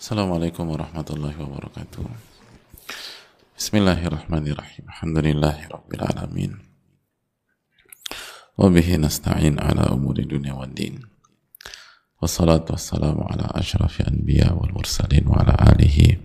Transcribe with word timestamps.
Assalamualaikum 0.00 0.64
warahmatullahi 0.64 1.36
wabarakatuh. 1.36 2.08
Bismillahirrahmanirrahim. 3.52 4.88
Alhamdulillahi 4.88 5.68
rabbil 5.68 6.00
alamin. 6.00 6.52
Wa 8.56 8.72
bihi 8.72 8.96
nasta'in 8.96 9.60
ala 9.60 9.92
umuri 9.92 10.24
dunia 10.24 10.56
wad 10.56 10.72
din. 10.72 11.04
Wassalatu 12.16 12.72
wassalamu 12.72 13.28
ala 13.28 13.52
ashrafi 13.52 14.00
anbiya 14.08 14.56
wal 14.56 14.72
mursalin 14.72 15.28
wa 15.28 15.44
ala 15.44 15.52
alihi 15.76 16.16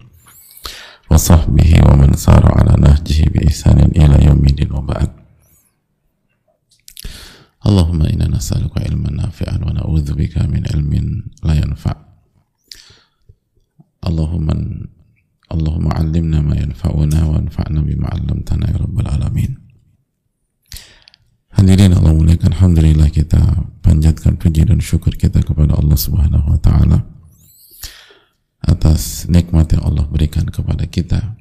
wa 1.11 1.19
sahbihi 1.19 1.83
wa 1.83 1.99
man 1.99 2.15
sara 2.15 2.47
ala 2.55 2.79
nahjihi 2.79 3.27
bi 3.27 3.43
ihsanin 3.43 3.91
ila 3.91 4.23
yaumidin 4.23 4.71
wa 4.71 4.87
ba'd. 4.87 5.11
Allahumma 7.59 8.07
inna 8.07 8.31
nas'aluka 8.31 8.87
ilman 8.87 9.19
nafi'an 9.19 9.59
wa 9.59 9.75
na'udzubika 9.75 10.47
min 10.47 10.63
ilmin 10.63 11.27
la 11.43 11.59
yanfa'. 11.59 12.14
Allahumma 14.05 14.53
Allahumma 15.49 15.93
allimna 15.97 16.41
ma 16.41 16.53
yanfa'una 16.57 17.19
wa 17.25 17.37
anfa'na 17.41 17.81
bima 17.85 18.09
'allamtana 18.09 18.69
ya 18.69 18.77
rabbal. 18.81 19.05
Hadirin 21.55 21.95
Allah 21.95 22.11
muliakan 22.11 22.51
Alhamdulillah 22.51 23.07
kita 23.15 23.39
panjatkan 23.79 24.35
puji 24.35 24.67
dan 24.67 24.83
syukur 24.83 25.15
kita 25.15 25.39
kepada 25.39 25.79
Allah 25.79 25.95
Subhanahu 25.95 26.51
wa 26.51 26.59
taala 26.59 27.07
atas 28.59 29.25
nikmat 29.31 29.71
yang 29.71 29.87
Allah 29.87 30.03
berikan 30.03 30.43
kepada 30.51 30.83
kita. 30.83 31.39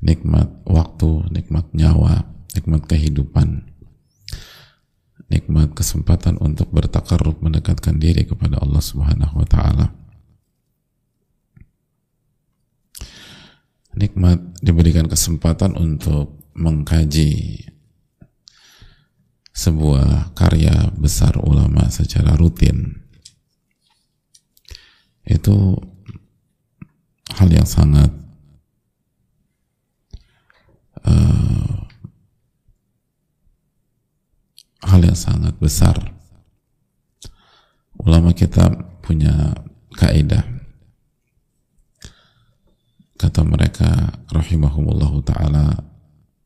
Nikmat 0.00 0.64
waktu, 0.64 1.28
nikmat 1.28 1.68
nyawa, 1.76 2.24
nikmat 2.56 2.88
kehidupan, 2.88 3.68
nikmat 5.28 5.76
kesempatan 5.76 6.40
untuk 6.40 6.72
bertakarrub 6.72 7.44
mendekatkan 7.44 8.00
diri 8.00 8.24
kepada 8.24 8.56
Allah 8.64 8.80
Subhanahu 8.80 9.44
wa 9.44 9.46
taala. 9.46 9.99
Nikmat 13.90 14.62
diberikan 14.62 15.10
kesempatan 15.10 15.74
untuk 15.74 16.38
mengkaji 16.54 17.64
sebuah 19.50 20.32
karya 20.38 20.94
besar 20.94 21.36
ulama 21.42 21.90
secara 21.90 22.38
rutin. 22.38 23.02
Itu 25.26 25.76
hal 27.34 27.48
yang 27.50 27.66
sangat 27.66 28.10
uh, 31.04 31.74
hal 34.86 35.00
yang 35.04 35.18
sangat 35.18 35.54
besar. 35.60 35.96
Ulama 38.00 38.32
kita 38.32 38.70
punya 39.04 39.52
kaidah. 39.92 40.59
Kata 43.20 43.44
mereka 43.44 44.16
rahimahumullahu 44.32 45.20
taala, 45.20 45.76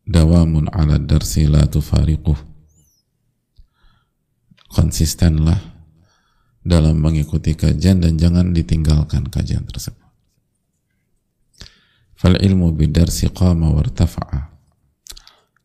dawamun 0.02 0.66
ala 0.74 0.98
darsi 0.98 1.46
la 1.46 1.62
tufariquh. 1.70 2.34
Konsistenlah 4.74 5.54
dalam 6.66 6.98
mengikuti 6.98 7.54
kajian 7.54 8.02
dan 8.02 8.18
jangan 8.18 8.50
ditinggalkan 8.50 9.30
kajian 9.30 9.62
tersebut. 9.70 10.02
Fal 12.18 12.34
ilmu 12.42 12.74
bidarsi 12.74 13.30
qama 13.30 13.70
wartafa'a. 13.70 14.50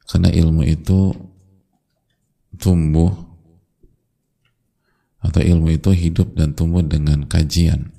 Karena 0.05 0.29
ilmu 0.29 0.61
itu 0.61 1.09
tumbuh 2.61 3.09
atau 5.25 5.41
ilmu 5.41 5.73
itu 5.73 5.89
hidup 5.89 6.37
dan 6.37 6.53
tumbuh 6.53 6.85
dengan 6.85 7.25
kajian 7.25 7.97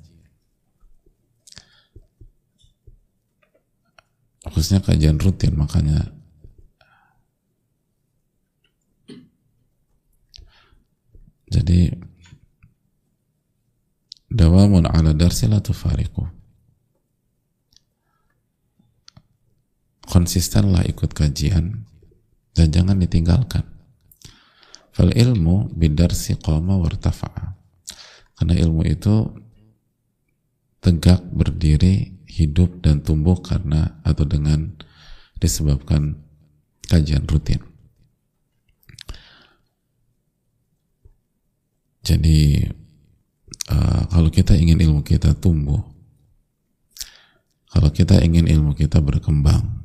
khususnya 4.51 4.83
kajian 4.83 5.17
rutin 5.17 5.55
makanya. 5.55 6.11
Jadi 11.51 11.91
dawamun 14.31 14.87
ala 14.87 15.11
darsi 15.11 15.51
la 15.51 15.59
tufariqu. 15.59 16.23
Konsistenlah 20.07 20.83
ikut 20.87 21.11
kajian 21.11 21.87
dan 22.55 22.67
jangan 22.71 22.99
ditinggalkan. 22.99 23.63
Fal 24.91 25.11
ilmu 25.11 25.71
bidarsi 25.71 26.35
qama 26.35 26.75
wartafa'a. 26.79 27.55
Karena 28.35 28.55
ilmu 28.59 28.83
itu 28.83 29.31
tegak 30.83 31.23
berdiri 31.31 32.20
hidup 32.31 32.79
dan 32.79 33.03
tumbuh 33.03 33.35
karena 33.43 33.99
atau 34.07 34.23
dengan 34.23 34.71
disebabkan 35.43 36.15
kajian 36.87 37.27
rutin. 37.27 37.59
Jadi 42.01 42.65
uh, 43.67 44.03
kalau 44.07 44.31
kita 44.31 44.55
ingin 44.55 44.79
ilmu 44.79 45.03
kita 45.03 45.35
tumbuh, 45.35 45.83
kalau 47.67 47.91
kita 47.91 48.23
ingin 48.23 48.47
ilmu 48.47 48.73
kita 48.79 49.03
berkembang, 49.03 49.83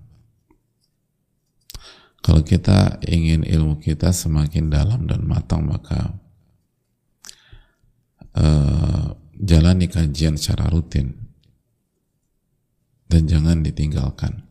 kalau 2.23 2.47
kita 2.47 3.03
ingin 3.05 3.43
ilmu 3.43 3.83
kita 3.83 4.15
semakin 4.15 4.71
dalam 4.71 5.05
dan 5.11 5.27
matang 5.27 5.67
maka 5.67 6.15
uh, 8.39 9.13
jalani 9.37 9.91
kajian 9.91 10.41
secara 10.41 10.73
rutin 10.73 11.26
dan 13.07 13.31
jangan 13.31 13.63
ditinggalkan. 13.63 14.47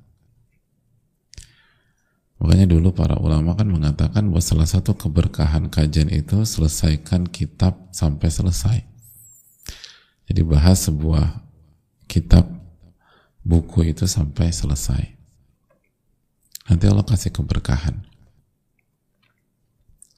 Makanya 2.36 2.68
dulu 2.68 2.92
para 2.92 3.16
ulama 3.16 3.56
kan 3.56 3.72
mengatakan 3.72 4.28
bahwa 4.28 4.44
salah 4.44 4.68
satu 4.68 4.94
keberkahan 4.94 5.72
kajian 5.72 6.12
itu 6.12 6.44
selesaikan 6.44 7.26
kitab 7.32 7.90
sampai 7.96 8.28
selesai. 8.28 8.78
Jadi 10.28 10.42
bahas 10.44 10.84
sebuah 10.84 11.46
kitab 12.12 12.50
buku 13.46 13.94
itu 13.94 14.04
sampai 14.10 14.52
selesai. 14.52 15.16
Nanti 16.66 16.86
Allah 16.90 17.06
kasih 17.06 17.30
keberkahan 17.30 18.04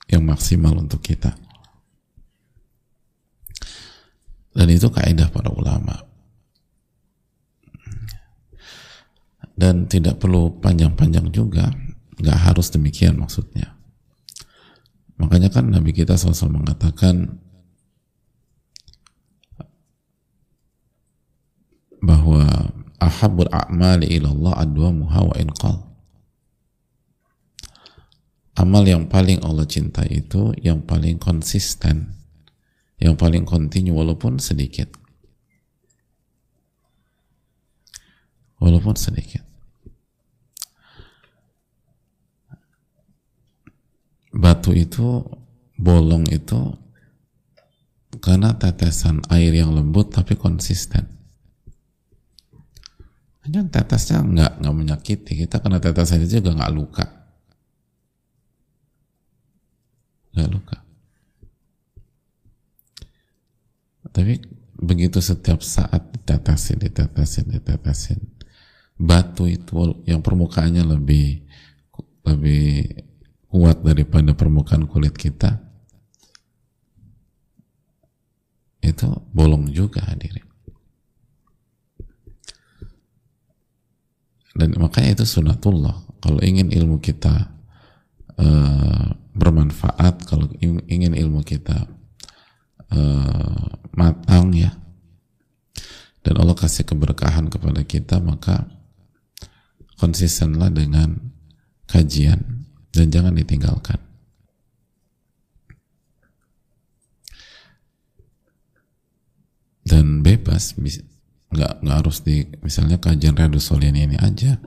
yang 0.08 0.24
maksimal 0.24 0.80
untuk 0.80 1.04
kita. 1.04 1.36
Dan 4.56 4.74
itu 4.74 4.90
kaidah 4.90 5.30
para 5.30 5.52
ulama. 5.54 6.06
Dan 9.57 9.90
tidak 9.90 10.22
perlu 10.22 10.62
panjang-panjang 10.62 11.34
juga. 11.34 11.73
Nggak 12.22 12.38
harus 12.38 12.69
demikian 12.69 13.18
maksudnya. 13.18 13.73
Makanya 15.18 15.50
kan 15.50 15.73
Nabi 15.73 15.97
kita 15.97 16.13
selalu 16.13 16.62
mengatakan 16.62 17.41
bahwa 21.97 22.45
ahabul 23.01 23.50
a'mali 23.50 24.13
ilallah 24.13 24.62
adwamuha 24.62 25.19
wa 25.25 25.35
inqal. 25.41 25.78
Amal 28.57 28.85
yang 28.85 29.09
paling 29.09 29.41
Allah 29.41 29.66
cinta 29.66 30.06
itu 30.06 30.53
yang 30.62 30.85
paling 30.85 31.18
konsisten 31.18 32.13
yang 32.97 33.13
paling 33.13 33.45
kontinu 33.45 33.94
walaupun 33.94 34.41
sedikit. 34.41 34.89
Walaupun 38.57 38.97
sedikit 38.97 39.47
batu 44.38 44.69
itu 44.78 45.25
bolong 45.74 46.30
itu 46.30 46.78
karena 48.22 48.54
tetesan 48.54 49.25
air 49.34 49.54
yang 49.54 49.74
lembut 49.74 50.13
tapi 50.13 50.38
konsisten. 50.38 51.06
Hanya 53.42 53.66
tetesnya 53.66 54.22
nggak 54.22 54.62
nggak 54.62 54.75
menyakiti. 54.75 55.34
Kita 55.45 55.57
karena 55.63 55.81
tetesan 55.81 56.22
itu 56.22 56.38
juga 56.44 56.54
nggak 56.54 56.74
luka. 56.74 57.06
Nggak 60.38 60.50
luka. 60.54 60.78
Tapi 64.13 64.33
begitu 64.78 65.18
setiap 65.22 65.62
saat 65.66 66.13
ditetesin 66.13 66.78
ditetesin 66.78 67.45
ditetesin 67.50 68.19
batu 68.98 69.45
itu 69.45 70.01
yang 70.10 70.22
permukaannya 70.22 70.86
lebih 70.86 71.45
lebih 72.25 73.06
kuat 73.47 73.79
daripada 73.83 74.35
permukaan 74.35 74.85
kulit 74.88 75.15
kita 75.15 75.59
itu 78.83 79.07
bolong 79.35 79.67
juga 79.71 79.99
hadirin. 80.07 80.47
Dan 84.57 84.73
makanya 84.81 85.21
itu 85.21 85.25
sunatullah. 85.27 86.07
Kalau 86.17 86.41
ingin 86.41 86.73
ilmu 86.73 86.97
kita 86.97 87.53
uh, 88.41 89.07
bermanfaat 89.38 90.25
kalau 90.25 90.49
ingin 90.89 91.13
ilmu 91.13 91.45
kita 91.45 91.85
uh, 92.89 93.65
matang 93.94 94.49
ya 94.57 94.73
dan 96.25 96.41
Allah 96.41 96.57
kasih 96.57 96.89
keberkahan 96.89 97.53
kepada 97.53 97.85
kita 97.85 98.17
maka 98.17 98.65
konsistenlah 100.01 100.73
dengan 100.73 101.21
kajian 101.85 102.56
dan 102.97 103.13
jangan 103.13 103.38
ditinggalkan. 103.38 104.01
Dan 109.85 110.25
bebas 110.25 110.73
nggak 111.53 111.73
nggak 111.79 111.97
harus 112.03 112.25
di 112.25 112.44
misalnya 112.59 112.99
kajian 112.99 113.38
Solihin 113.61 113.95
ini 113.95 114.17
aja 114.19 114.59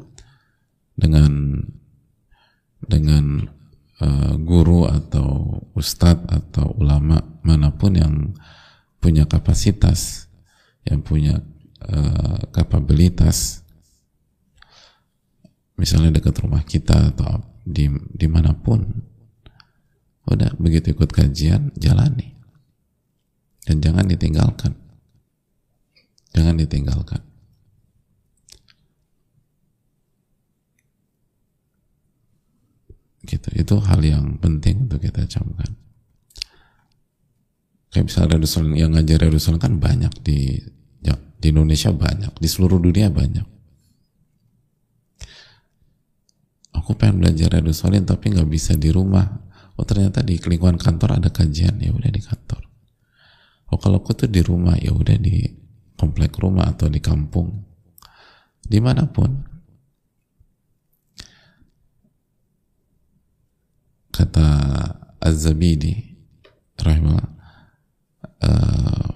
dengan 0.96 1.60
dengan 2.80 3.44
uh, 4.00 4.34
guru 4.40 4.88
atau 4.88 5.60
ustadz 5.76 6.24
atau 6.24 6.72
ulama 6.80 7.20
mana 7.44 7.68
pun 7.68 7.92
yang 7.98 8.32
punya 8.96 9.28
kapasitas 9.28 10.30
yang 10.88 11.04
punya 11.04 11.36
uh, 11.84 12.40
kapabilitas. 12.56 13.60
Misalnya 15.76 16.16
dekat 16.20 16.36
rumah 16.40 16.64
kita 16.64 17.12
atau 17.12 17.49
di 17.70 17.90
di 18.14 18.26
mana 18.26 18.52
pun 18.52 18.82
udah 20.30 20.54
begitu 20.58 20.94
ikut 20.94 21.10
kajian 21.10 21.74
jalani 21.74 22.34
dan 23.66 23.82
jangan 23.82 24.06
ditinggalkan 24.06 24.74
Jangan 26.30 26.54
ditinggalkan. 26.62 27.22
Gitu. 33.26 33.48
Itu 33.54 33.74
hal 33.82 34.00
yang 34.02 34.38
penting 34.38 34.86
untuk 34.86 35.02
kita 35.02 35.26
camkan. 35.26 35.74
Kayak 37.90 38.06
misalnya 38.06 38.36
Rasul 38.38 38.70
yang 38.78 38.94
ngajar 38.94 39.26
Rasul 39.26 39.58
kan 39.58 39.82
banyak 39.82 40.14
di 40.22 40.54
di 41.40 41.56
Indonesia 41.56 41.88
banyak, 41.88 42.36
di 42.36 42.44
seluruh 42.44 42.76
dunia 42.76 43.08
banyak. 43.08 43.48
Aku 46.80 46.96
pengen 46.96 47.20
belajar 47.20 47.60
Rasulin 47.60 48.08
tapi 48.08 48.32
nggak 48.32 48.48
bisa 48.48 48.72
di 48.74 48.88
rumah. 48.88 49.28
Oh 49.76 49.84
ternyata 49.84 50.24
di 50.24 50.40
lingkungan 50.40 50.80
kantor 50.80 51.20
ada 51.20 51.28
kajian, 51.28 51.76
ya 51.80 51.92
udah 51.92 52.10
di 52.10 52.20
kantor. 52.24 52.64
Oh 53.70 53.78
kalau 53.78 54.00
aku 54.00 54.16
tuh 54.16 54.28
di 54.32 54.40
rumah, 54.40 54.76
ya 54.80 54.92
udah 54.96 55.16
di 55.20 55.44
komplek 56.00 56.40
rumah 56.40 56.72
atau 56.72 56.88
di 56.88 56.96
kampung 56.96 57.70
di 58.70 58.78
mana 58.80 59.04
pun 59.04 59.34
kata 64.14 64.48
Az-Zabidi 65.20 66.16
uh, 68.40 69.10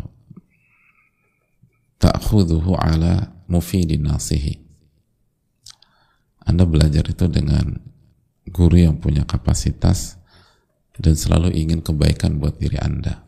ta'khudhuhu 2.02 2.76
ala 2.76 3.32
mufidin 3.48 4.04
nasihi 4.04 4.63
Anda 6.44 6.68
belajar 6.68 7.08
itu 7.08 7.24
dengan 7.28 7.80
guru 8.48 8.76
yang 8.76 9.00
punya 9.00 9.24
kapasitas 9.24 10.20
dan 11.00 11.14
selalu 11.16 11.50
ingin 11.56 11.80
kebaikan 11.82 12.38
buat 12.38 12.60
diri 12.60 12.78
Anda. 12.78 13.24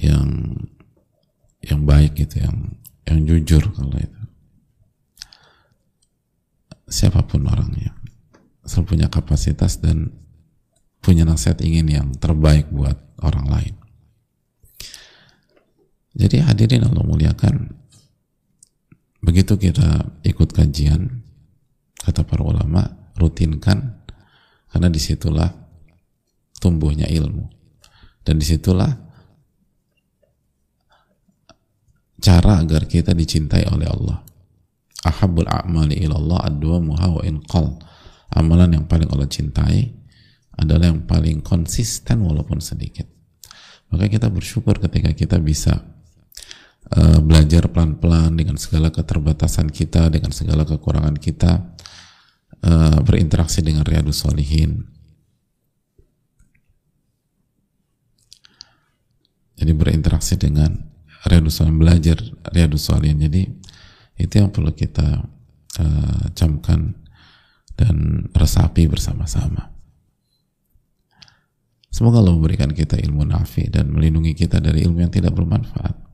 Yang 0.00 0.28
yang 1.66 1.82
baik 1.82 2.14
gitu 2.14 2.46
yang 2.46 2.56
yang 3.06 3.20
jujur 3.26 3.62
kalau 3.74 3.98
itu. 3.98 4.22
Siapa 6.86 7.26
pun 7.26 7.42
orangnya. 7.50 7.92
Selalu 8.62 8.86
punya 8.86 9.08
kapasitas 9.10 9.82
dan 9.82 10.14
punya 11.02 11.26
nasihat 11.26 11.58
ingin 11.62 11.86
yang 11.86 12.08
terbaik 12.18 12.70
buat 12.70 12.98
orang 13.22 13.46
lain. 13.46 13.74
Jadi 16.16 16.40
hadirin 16.40 16.86
Allah 16.88 17.04
muliakan 17.04 17.76
begitu 19.26 19.58
kita 19.58 20.22
ikut 20.22 20.54
kajian 20.54 21.26
kata 21.98 22.22
para 22.22 22.46
ulama 22.46 22.86
rutinkan 23.18 23.98
karena 24.70 24.86
di 24.86 25.02
situlah 25.02 25.50
tumbuhnya 26.62 27.10
ilmu 27.10 27.50
dan 28.22 28.38
di 28.38 28.46
situlah 28.46 29.06
cara 32.20 32.58
agar 32.58 32.90
kita 32.90 33.14
dicintai 33.14 33.70
oleh 33.70 33.86
Allah. 33.86 34.18
Ahabul 35.06 35.46
a'mali 35.46 36.02
ilallah 36.02 36.42
adwa 36.42 36.82
muha 36.82 37.06
wa 37.06 37.22
inqal. 37.22 37.78
Amalan 38.34 38.82
yang 38.82 38.84
paling 38.90 39.06
Allah 39.14 39.30
cintai 39.30 39.94
adalah 40.58 40.90
yang 40.90 41.06
paling 41.06 41.46
konsisten 41.46 42.26
walaupun 42.26 42.58
sedikit. 42.58 43.06
Maka 43.94 44.10
kita 44.10 44.26
bersyukur 44.26 44.82
ketika 44.82 45.14
kita 45.14 45.38
bisa 45.38 45.78
uh, 46.94 47.18
belajar 47.18 47.66
pelan-pelan 47.72 48.38
dengan 48.38 48.54
segala 48.60 48.94
keterbatasan 48.94 49.72
kita, 49.72 50.06
dengan 50.12 50.30
segala 50.30 50.62
kekurangan 50.62 51.16
kita, 51.18 51.74
uh, 52.62 52.98
berinteraksi 53.02 53.64
dengan 53.64 53.82
Riyadus 53.82 54.22
Solihin. 54.22 54.86
Jadi 59.56 59.72
berinteraksi 59.72 60.36
dengan 60.36 60.68
Riyadus 61.26 61.58
Salihin 61.58 61.80
belajar 61.80 62.18
Riyadus 62.52 62.86
Salihin 62.86 63.18
jadi 63.18 63.42
itu 64.20 64.34
yang 64.36 64.52
perlu 64.52 64.70
kita 64.70 65.24
uh, 65.80 66.24
camkan 66.36 66.94
dan 67.74 68.28
resapi 68.36 68.86
bersama-sama. 68.86 69.72
Semoga 71.88 72.20
Allah 72.20 72.36
memberikan 72.36 72.68
kita 72.76 73.00
ilmu 73.00 73.24
nafi 73.24 73.72
dan 73.72 73.88
melindungi 73.88 74.36
kita 74.36 74.60
dari 74.60 74.84
ilmu 74.84 75.00
yang 75.00 75.12
tidak 75.12 75.32
bermanfaat 75.32 76.05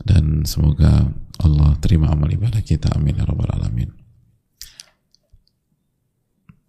dan 0.00 0.48
semoga 0.48 1.12
Allah 1.42 1.76
terima 1.84 2.08
amal 2.08 2.32
ibadah 2.32 2.64
kita 2.64 2.88
amin 2.96 3.20
ya 3.20 3.28
rabbal 3.28 3.52
alamin 3.52 3.92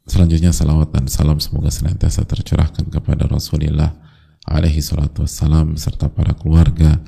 selanjutnya 0.04 0.52
salawat 0.52 0.92
dan 0.92 1.08
salam 1.08 1.40
semoga 1.40 1.72
senantiasa 1.72 2.28
tercurahkan 2.28 2.92
kepada 2.92 3.24
Rasulullah 3.32 3.96
alaihi 4.44 4.84
salatu 4.84 5.24
wassalam 5.24 5.80
serta 5.80 6.12
para 6.12 6.36
keluarga 6.36 7.00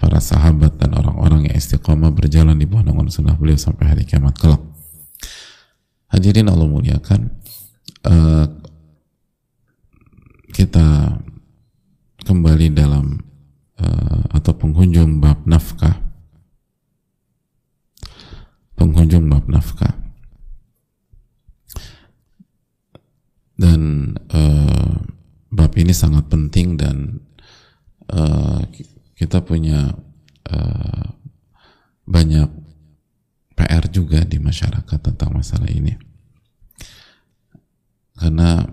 para 0.00 0.16
sahabat 0.16 0.80
dan 0.80 0.96
orang-orang 0.96 1.52
yang 1.52 1.54
istiqomah 1.60 2.08
berjalan 2.16 2.56
di 2.56 2.64
bawah 2.64 2.88
naungan 2.88 3.12
sunnah 3.12 3.36
beliau 3.36 3.60
sampai 3.60 3.92
hari 3.92 4.08
kiamat 4.08 4.32
kelak. 4.40 4.64
Hadirin 6.08 6.48
Allah 6.48 6.66
muliakan, 6.66 7.20
uh, 8.08 8.48
kita 10.56 11.20
kembali 12.24 12.72
dalam 12.72 13.20
uh, 13.80 14.22
atau 14.36 14.52
penghujung 14.54 15.18
bab 15.18 15.42
nafkah. 15.48 15.96
Penghujung 18.76 19.26
bab 19.32 19.48
nafkah. 19.48 19.96
Dan 23.56 24.14
uh, 24.32 24.96
bab 25.52 25.72
ini 25.76 25.92
sangat 25.92 26.28
penting 26.32 26.80
dan 26.80 27.20
uh, 28.08 28.64
kita 29.16 29.44
punya 29.44 29.92
uh, 30.48 31.06
banyak 32.08 32.48
PR 33.52 33.84
juga 33.92 34.24
di 34.24 34.40
masyarakat 34.40 34.98
tentang 35.04 35.36
masalah 35.36 35.68
ini 35.68 36.10
karena 38.20 38.68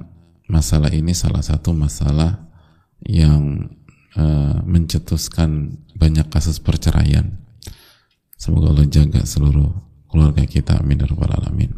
masalah 0.52 0.92
ini 0.92 1.16
salah 1.16 1.40
satu 1.40 1.72
masalah 1.72 2.52
yang 3.00 3.72
uh, 4.18 4.60
mencetuskan 4.66 5.78
banyak 5.94 6.28
kasus 6.34 6.58
perceraian 6.60 7.38
semoga 8.36 8.74
Allah 8.74 8.90
jaga 8.90 9.22
seluruh 9.24 9.72
keluarga 10.10 10.44
kita 10.44 10.82
amin 10.82 11.06
ya 11.06 11.08
alamin 11.14 11.72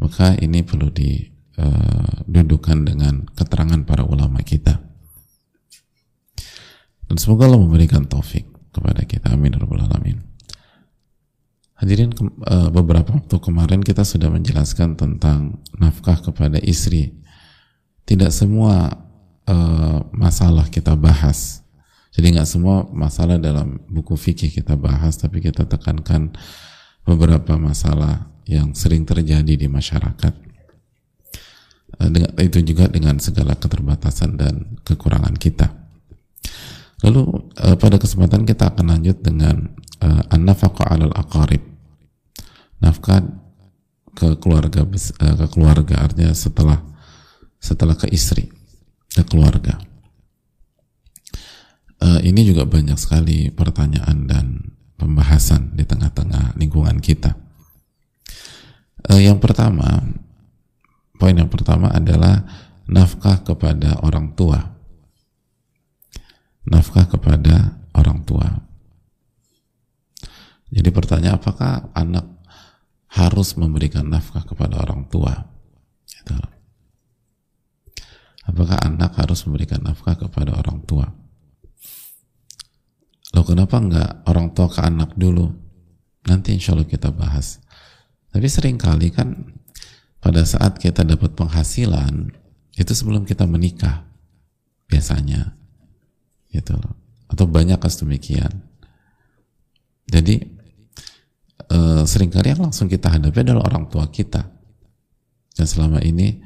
maka 0.00 0.36
ini 0.40 0.64
perlu 0.64 0.88
didudukan 0.92 2.78
uh, 2.80 2.84
dengan 2.84 3.28
keterangan 3.36 3.84
para 3.84 4.02
ulama 4.08 4.40
kita 4.40 4.86
dan 7.06 7.16
semoga 7.22 7.46
Allah 7.46 7.62
memberikan 7.62 8.02
taufik 8.06 8.46
kepada 8.74 9.06
kita. 9.06 9.30
Amin. 9.32 9.54
Ya 9.54 9.62
Alamin. 9.62 10.18
Hadirin 11.76 12.10
eh, 12.44 12.68
beberapa 12.72 13.14
waktu 13.14 13.36
kemarin 13.38 13.80
kita 13.84 14.02
sudah 14.02 14.32
menjelaskan 14.32 14.96
tentang 14.98 15.62
nafkah 15.76 16.18
kepada 16.18 16.58
istri. 16.60 17.14
Tidak 18.06 18.30
semua 18.30 19.05
uh, 19.46 20.04
masalah 20.12 20.66
kita 20.70 20.94
bahas. 20.98 21.62
Jadi 22.16 22.32
nggak 22.32 22.48
semua 22.48 22.88
masalah 22.90 23.36
dalam 23.36 23.82
buku 23.90 24.16
fikih 24.16 24.48
kita 24.48 24.74
bahas, 24.78 25.20
tapi 25.20 25.44
kita 25.44 25.68
tekankan 25.68 26.32
beberapa 27.04 27.60
masalah 27.60 28.30
yang 28.48 28.72
sering 28.72 29.04
terjadi 29.04 29.54
di 29.58 29.68
masyarakat. 29.68 30.34
Uh, 31.96 32.08
dengan, 32.10 32.30
itu 32.42 32.58
juga 32.62 32.90
dengan 32.90 33.18
segala 33.22 33.54
keterbatasan 33.54 34.36
dan 34.38 34.78
kekurangan 34.82 35.34
kita. 35.36 35.70
Lalu 37.04 37.52
uh, 37.60 37.76
pada 37.76 38.00
kesempatan 38.00 38.48
kita 38.48 38.72
akan 38.72 38.96
lanjut 38.96 39.20
dengan 39.20 39.76
uh, 40.00 40.32
an-nafaqah 40.32 40.96
'alal 40.96 41.12
aqarib. 41.12 41.60
Nafkah 42.80 43.24
ke 44.16 44.40
keluarga 44.40 44.88
ke 44.88 45.46
keluarga 45.52 46.08
artinya 46.08 46.32
setelah 46.32 46.80
setelah 47.60 47.92
ke 47.92 48.08
istri, 48.08 48.48
ke 49.16 49.24
keluarga. 49.24 49.80
uh, 52.04 52.20
ini 52.20 52.44
juga 52.44 52.68
banyak 52.68 53.00
sekali 53.00 53.48
pertanyaan 53.48 54.28
dan 54.28 54.76
pembahasan 55.00 55.72
di 55.72 55.88
tengah-tengah 55.88 56.52
lingkungan 56.60 57.00
kita. 57.00 57.32
Uh, 59.08 59.20
yang 59.20 59.40
pertama, 59.40 60.04
poin 61.16 61.32
yang 61.32 61.48
pertama 61.48 61.88
adalah 61.88 62.44
nafkah 62.84 63.40
kepada 63.40 64.04
orang 64.04 64.36
tua. 64.36 64.76
Nafkah 66.68 67.08
kepada 67.08 67.80
orang 67.96 68.20
tua. 68.26 68.48
Jadi 70.68 70.90
pertanyaan 70.90 71.38
apakah 71.38 71.88
anak 71.94 72.26
harus 73.06 73.54
memberikan 73.54 74.04
nafkah 74.10 74.42
kepada 74.44 74.82
orang 74.82 75.06
tua? 75.08 75.46
Gitu. 76.10 76.55
Apakah 78.56 78.80
anak 78.88 79.20
harus 79.20 79.44
memberikan 79.44 79.84
nafkah 79.84 80.16
kepada 80.16 80.56
orang 80.56 80.80
tua? 80.88 81.04
Loh 83.36 83.44
kenapa 83.44 83.76
enggak 83.76 84.24
orang 84.24 84.56
tua 84.56 84.72
ke 84.72 84.80
anak 84.80 85.12
dulu? 85.12 85.52
Nanti 86.24 86.56
insya 86.56 86.72
Allah 86.72 86.88
kita 86.88 87.12
bahas. 87.12 87.60
Tapi 88.32 88.48
sering 88.48 88.80
kali 88.80 89.12
kan 89.12 89.52
pada 90.24 90.40
saat 90.48 90.80
kita 90.80 91.04
dapat 91.04 91.36
penghasilan 91.36 92.32
itu 92.76 92.92
sebelum 92.92 93.28
kita 93.28 93.44
menikah 93.44 94.04
biasanya 94.90 95.56
gitu 96.52 96.74
loh 96.76 96.94
atau 97.26 97.46
banyak 97.46 97.78
kasus 97.78 98.02
demikian 98.02 98.50
jadi 100.06 100.46
e, 101.66 101.78
sering 102.06 102.30
kali 102.30 102.54
yang 102.54 102.70
langsung 102.70 102.86
kita 102.86 103.10
hadapi 103.10 103.42
adalah 103.42 103.66
orang 103.66 103.90
tua 103.90 104.06
kita 104.10 104.46
dan 105.56 105.66
selama 105.66 105.98
ini 106.02 106.42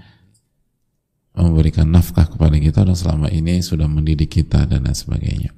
memberikan 1.34 1.88
nafkah 1.88 2.26
kepada 2.26 2.58
kita 2.58 2.84
dan 2.84 2.98
selama 2.98 3.30
ini 3.30 3.62
sudah 3.62 3.86
mendidik 3.86 4.34
kita 4.42 4.66
dan 4.66 4.84
lain 4.84 4.96
sebagainya 4.98 5.50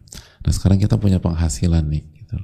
Nah 0.43 0.52
sekarang 0.52 0.79
kita 0.83 0.99
punya 0.99 1.23
penghasilan 1.23 1.87
nih, 1.87 2.05
gitu. 2.19 2.38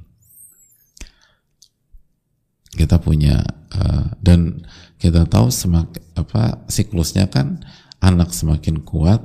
Kita 2.79 2.95
punya 3.03 3.43
uh, 3.75 4.15
dan 4.23 4.63
kita 4.99 5.27
tahu 5.27 5.51
semak 5.51 5.99
apa 6.15 6.63
siklusnya 6.71 7.27
kan 7.27 7.59
anak 7.99 8.31
semakin 8.31 8.79
kuat, 8.87 9.19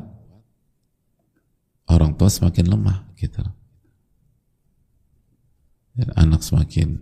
orang 1.86 2.18
tua 2.18 2.26
semakin 2.26 2.66
lemah, 2.66 3.06
gitu. 3.14 3.42
Dan 5.94 6.10
anak 6.18 6.42
semakin 6.42 6.98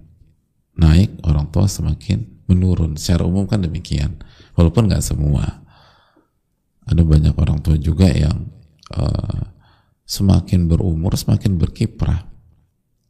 naik, 0.77 1.25
orang 1.25 1.49
tua 1.49 1.65
semakin 1.65 2.45
menurun. 2.45 3.01
Secara 3.01 3.25
umum 3.25 3.49
kan 3.49 3.65
demikian, 3.65 4.21
walaupun 4.53 4.93
nggak 4.93 5.01
semua. 5.01 5.62
Ada 6.87 7.03
banyak 7.07 7.35
orang 7.39 7.63
tua 7.63 7.79
juga 7.79 8.11
yang 8.11 8.51
uh, 8.95 9.43
semakin 10.03 10.67
berumur 10.67 11.15
semakin 11.15 11.57
berkiprah 11.57 12.27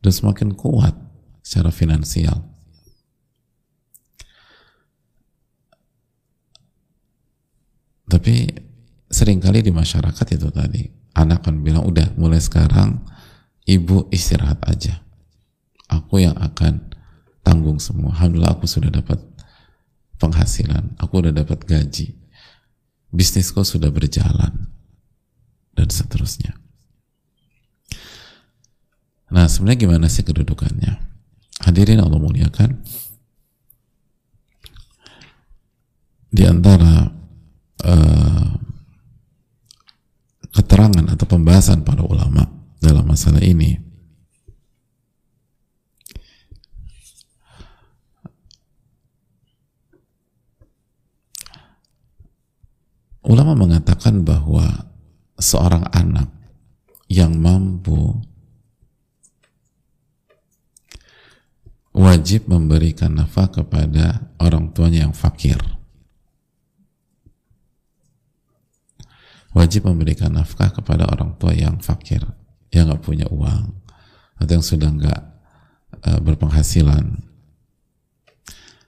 dan 0.03 0.13
semakin 0.13 0.53
kuat 0.53 0.93
secara 1.41 1.75
finansial. 1.75 2.53
Tapi 8.07 8.45
sering 9.09 9.41
kali 9.41 9.65
di 9.65 9.73
masyarakat 9.73 10.27
itu 10.37 10.49
tadi 10.53 10.85
anak 11.17 11.45
akan 11.45 11.65
bilang 11.65 11.89
udah 11.89 12.13
mulai 12.21 12.39
sekarang 12.39 13.01
ibu 13.65 14.09
istirahat 14.13 14.61
aja. 14.69 15.01
Aku 15.89 16.21
yang 16.21 16.37
akan 16.37 16.93
tanggung 17.41 17.81
semua. 17.81 18.13
Alhamdulillah 18.17 18.57
aku 18.57 18.69
sudah 18.69 18.89
dapat 18.89 19.21
penghasilan, 20.17 20.97
aku 21.01 21.25
sudah 21.25 21.35
dapat 21.35 21.67
gaji, 21.67 22.22
bisnisku 23.13 23.61
sudah 23.61 23.93
berjalan 23.93 24.73
dan 25.77 25.89
seterusnya. 25.93 26.57
Nah, 29.33 29.49
sebenarnya 29.49 29.89
gimana 29.89 30.07
sih 30.09 30.25
kedudukannya? 30.25 30.93
Hadirin 31.65 32.01
Allah 32.01 32.21
muliakan. 32.21 32.81
Di 36.33 36.49
antara 36.49 37.13
uh, 37.85 38.49
keterangan 40.53 41.05
atau 41.13 41.27
pembahasan 41.29 41.85
para 41.85 42.01
ulama 42.01 42.49
dalam 42.81 43.05
masalah 43.05 43.45
ini 43.45 43.92
ulama 53.23 53.55
mengatakan 53.55 54.27
bahwa 54.27 54.91
seorang 55.39 55.87
anak 55.95 56.31
yang 57.07 57.39
mampu 57.39 58.23
wajib 61.93 62.49
memberikan 62.49 63.13
nafkah 63.13 63.53
kepada 63.53 64.33
orang 64.41 64.73
tuanya 64.73 65.07
yang 65.07 65.15
fakir. 65.15 65.61
Wajib 69.53 69.85
memberikan 69.85 70.33
nafkah 70.33 70.73
kepada 70.73 71.05
orang 71.05 71.37
tua 71.37 71.53
yang 71.53 71.77
fakir, 71.85 72.25
yang 72.73 72.89
nggak 72.89 73.05
punya 73.05 73.29
uang, 73.29 73.69
atau 74.41 74.53
yang 74.57 74.65
sudah 74.65 74.89
nggak 74.89 75.23
uh, 76.09 76.21
berpenghasilan, 76.25 77.21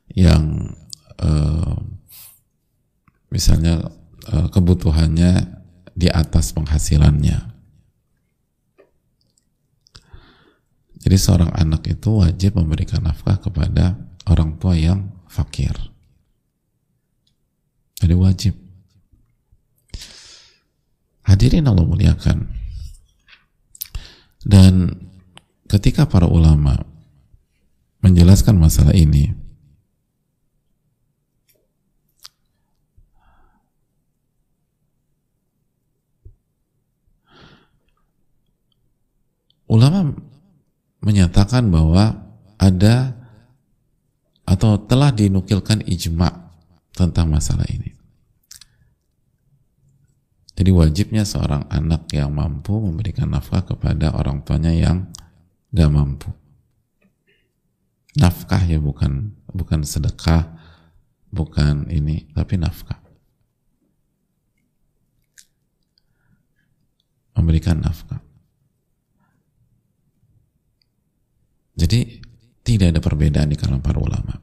yang 0.09 0.73
uh, 1.21 1.77
misalnya 3.29 3.93
kebutuhannya 4.25 5.61
di 5.95 6.09
atas 6.09 6.57
penghasilannya 6.57 7.55
Jadi 11.05 11.21
seorang 11.21 11.53
anak 11.53 11.85
itu 11.85 12.17
wajib 12.17 12.57
memberikan 12.57 13.05
nafkah 13.05 13.37
kepada 13.37 13.93
orang 14.25 14.57
tua 14.57 14.73
yang 14.73 15.13
fakir. 15.29 15.77
Jadi 18.01 18.15
wajib. 18.17 18.57
Hadirin 21.29 21.69
Allah 21.69 21.85
muliakan. 21.85 22.49
Dan 24.41 24.97
ketika 25.69 26.09
para 26.09 26.25
ulama 26.25 26.81
menjelaskan 28.01 28.57
masalah 28.57 28.97
ini, 28.97 29.37
ulama 39.75 40.15
menyatakan 41.03 41.69
bahwa 41.69 42.23
ada 42.57 43.19
atau 44.47 44.79
telah 44.79 45.11
dinukilkan 45.11 45.83
ijma 45.85 46.55
tentang 46.95 47.27
masalah 47.29 47.67
ini. 47.67 47.91
Jadi 50.55 50.71
wajibnya 50.71 51.27
seorang 51.27 51.67
anak 51.67 52.07
yang 52.15 52.31
mampu 52.31 52.79
memberikan 52.79 53.27
nafkah 53.35 53.67
kepada 53.67 54.15
orang 54.15 54.47
tuanya 54.47 54.71
yang 54.71 55.11
gak 55.75 55.91
mampu. 55.91 56.31
Nafkah 58.15 58.63
ya 58.63 58.79
bukan 58.79 59.35
bukan 59.51 59.83
sedekah, 59.83 60.55
bukan 61.35 61.91
ini, 61.91 62.31
tapi 62.31 62.55
nafkah. 62.55 63.03
Memberikan 67.35 67.83
nafkah. 67.83 68.23
Jadi 71.75 72.23
tidak 72.65 72.95
ada 72.95 73.01
perbedaan 73.03 73.51
di 73.51 73.57
kalangan 73.59 73.83
para 73.85 73.99
ulama. 74.01 74.35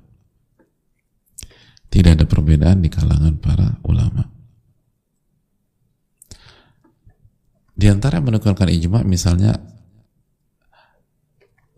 Tidak 1.92 2.12
ada 2.16 2.26
perbedaan 2.28 2.80
di 2.80 2.88
kalangan 2.88 3.36
para 3.40 3.68
ulama. 3.84 4.24
Di 7.76 7.90
antara 7.90 8.22
yang 8.22 8.30
menukarkan 8.30 8.70
ijma 8.70 9.02
misalnya 9.02 9.58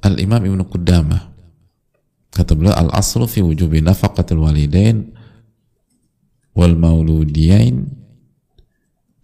Al-Imam 0.04 0.44
Ibn 0.44 0.62
Qudamah 0.68 1.34
kata 2.34 2.58
beliau 2.58 2.76
al-aslu 2.76 3.30
fi 3.30 3.40
wujubi 3.46 3.80
nafaqatil 3.80 4.42
walidain 4.42 5.14
wal 6.58 6.76
mauludiyain 6.76 7.88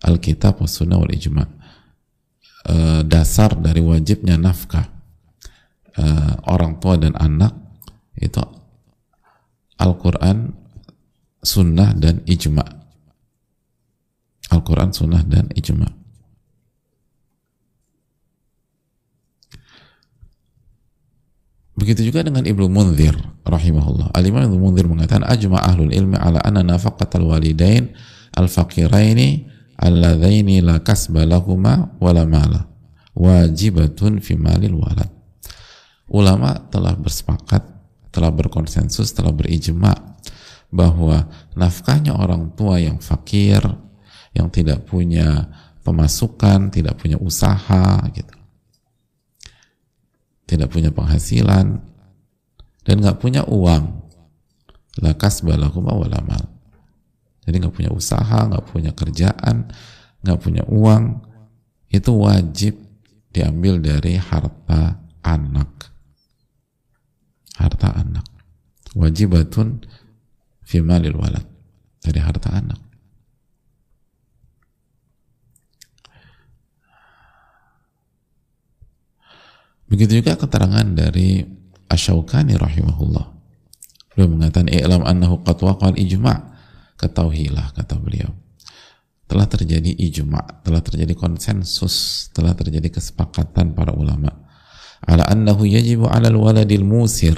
al-kitab 0.06 0.62
was 0.62 0.78
sunnah 0.78 1.02
wal 1.02 1.10
ijma 1.10 1.50
e, 2.70 3.04
dasar 3.04 3.58
dari 3.58 3.82
wajibnya 3.82 4.38
nafkah 4.38 4.99
uh, 6.00 6.40
orang 6.48 6.80
tua 6.80 6.96
dan 6.96 7.14
anak 7.20 7.52
itu 8.16 8.42
Al-Quran, 9.80 10.52
Sunnah 11.40 11.96
dan 11.96 12.20
Ijma. 12.28 12.64
Al-Quran, 14.52 14.92
Sunnah 14.92 15.24
dan 15.24 15.48
Ijma. 15.56 15.88
Begitu 21.80 22.12
juga 22.12 22.28
dengan 22.28 22.44
Ibnu 22.44 22.68
Munzir 22.68 23.16
rahimahullah. 23.48 24.12
Al-Imam 24.12 24.52
Ibnu 24.52 24.60
Munzir 24.60 24.84
mengatakan 24.84 25.24
ajma 25.24 25.64
ahlul 25.64 25.96
ilmi 25.96 26.20
ala 26.20 26.44
anna 26.44 26.60
nafaqatal 26.60 27.24
walidain 27.24 27.96
al-faqiraini 28.36 29.48
alladzaini 29.80 30.60
la 30.60 30.84
kasba 30.84 31.24
lahuma 31.24 31.96
wala 32.04 32.28
mala 32.28 32.68
wajibatun 33.16 34.20
fi 34.20 34.36
malil 34.36 34.76
walad. 34.76 35.19
Ulama 36.10 36.58
telah 36.74 36.98
bersepakat, 36.98 37.62
telah 38.10 38.34
berkonsensus, 38.34 39.14
telah 39.14 39.30
berijma 39.30 39.94
bahwa 40.74 41.30
nafkahnya 41.54 42.18
orang 42.18 42.54
tua 42.54 42.82
yang 42.82 42.98
fakir, 42.98 43.62
yang 44.34 44.50
tidak 44.50 44.86
punya 44.90 45.50
pemasukan, 45.86 46.70
tidak 46.70 46.98
punya 46.98 47.18
usaha, 47.18 48.02
gitu, 48.14 48.36
tidak 50.46 50.70
punya 50.70 50.90
penghasilan, 50.94 51.82
dan 52.86 52.96
nggak 53.02 53.22
punya 53.22 53.46
uang, 53.46 54.02
lakas 55.02 55.42
balahuma 55.46 55.94
walamal. 55.94 56.46
Jadi 57.46 57.66
nggak 57.66 57.74
punya 57.74 57.92
usaha, 57.94 58.46
nggak 58.46 58.66
punya 58.70 58.94
kerjaan, 58.94 59.70
nggak 60.22 60.40
punya 60.42 60.62
uang, 60.70 61.22
itu 61.90 62.12
wajib 62.14 62.78
diambil 63.34 63.82
dari 63.82 64.22
harta 64.22 65.02
anak. 65.26 65.89
Harta 67.60 67.92
anak. 67.92 68.24
Wajibatun 68.96 69.84
fi 70.64 70.80
malil 70.80 71.20
walad. 71.20 71.44
Dari 72.00 72.20
harta 72.24 72.56
anak. 72.56 72.80
Begitu 79.90 80.24
juga 80.24 80.40
keterangan 80.40 80.86
dari 80.96 81.44
Asyaukani 81.90 82.56
rahimahullah. 82.56 83.26
Beliau 84.14 84.30
mengatakan 84.30 84.70
i'lam 84.72 85.04
annahu 85.04 85.42
qad 85.44 85.60
waqa'al 85.60 85.98
ijma' 85.98 86.38
ketahuilah 86.96 87.74
kata 87.74 87.98
beliau 87.98 88.30
telah 89.30 89.46
terjadi 89.46 89.94
ijma, 89.94 90.66
telah 90.66 90.82
terjadi 90.82 91.14
konsensus, 91.14 92.28
telah 92.34 92.58
terjadi 92.58 92.90
kesepakatan 92.90 93.78
para 93.78 93.94
ulama 93.94 94.49
ala 95.06 95.24
annahu 95.28 95.64
yajibu 95.68 96.08
'ala 96.08 96.28
al-waladil 96.32 96.84
musir 96.84 97.38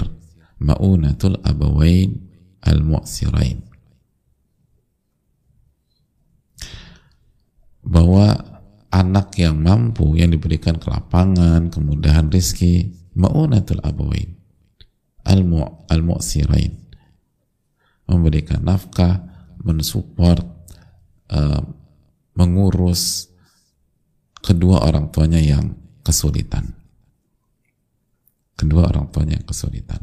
ma'unatul 0.62 1.38
abawain 1.42 2.18
al-mu'sirain 2.62 3.62
bahwa 7.82 8.38
anak 8.94 9.34
yang 9.40 9.58
mampu 9.58 10.14
yang 10.14 10.30
diberikan 10.30 10.78
kelapangan, 10.78 11.72
kemudahan 11.72 12.30
rizki 12.30 12.94
ma'unatul 13.18 13.82
abawain 13.82 14.38
al-mu'sirain 15.26 16.82
memberikan 18.06 18.60
nafkah, 18.60 19.24
mensupport 19.62 20.44
uh, 21.32 21.62
mengurus 22.36 23.32
kedua 24.42 24.84
orang 24.84 25.08
tuanya 25.14 25.38
yang 25.40 25.78
kesulitan. 26.02 26.81
Kedua 28.62 28.86
orang 28.86 29.10
tuanya 29.10 29.34
yang 29.34 29.42
kesulitan, 29.42 29.98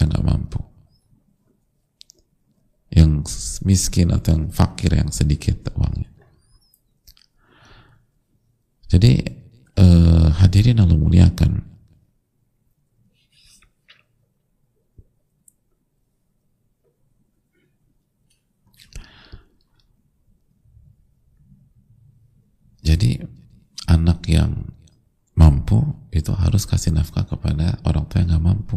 yang 0.00 0.08
nggak 0.08 0.24
mampu, 0.24 0.64
yang 2.88 3.20
miskin 3.68 4.08
atau 4.16 4.32
yang 4.32 4.48
fakir 4.48 4.96
yang 4.96 5.12
sedikit 5.12 5.68
uangnya. 5.76 6.08
Jadi 8.88 9.12
eh, 9.76 10.26
hadirin 10.40 10.80
Allah 10.80 10.96
muliakan. 10.96 11.68
Jadi 22.80 23.20
anak 23.84 24.24
yang 24.32 24.72
mampu 25.32 25.80
itu 26.12 26.32
harus 26.36 26.68
kasih 26.68 26.92
nafkah 26.92 27.24
kepada 27.24 27.80
orang 27.88 28.04
tua 28.08 28.20
yang 28.20 28.36
nggak 28.36 28.44
mampu. 28.44 28.76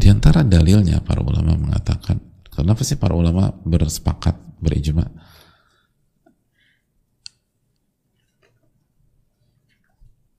Di 0.00 0.08
antara 0.08 0.40
dalilnya 0.40 1.04
para 1.04 1.20
ulama 1.20 1.52
mengatakan, 1.60 2.16
kenapa 2.48 2.80
sih 2.88 2.96
para 2.96 3.12
ulama 3.12 3.52
bersepakat 3.68 4.32
berijma? 4.56 5.04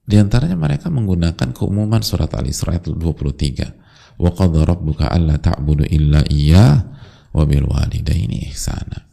Di 0.02 0.17
antaranya 0.17 0.58
mereka 0.58 0.89
menggunakan 0.89 1.54
keumuman 1.54 2.02
surat 2.02 2.34
Al-Isra 2.34 2.74
ayat 2.74 2.89
23. 2.89 4.17
Wa 4.17 4.34
qadha 4.34 4.65
rabbuka 4.65 5.08
alla 5.08 5.38
ta'budu 5.38 5.86
illa 5.88 6.26
iyyah 6.26 6.84
wabil 7.32 7.63
walidaini 7.63 8.52
ihsana 8.52 9.11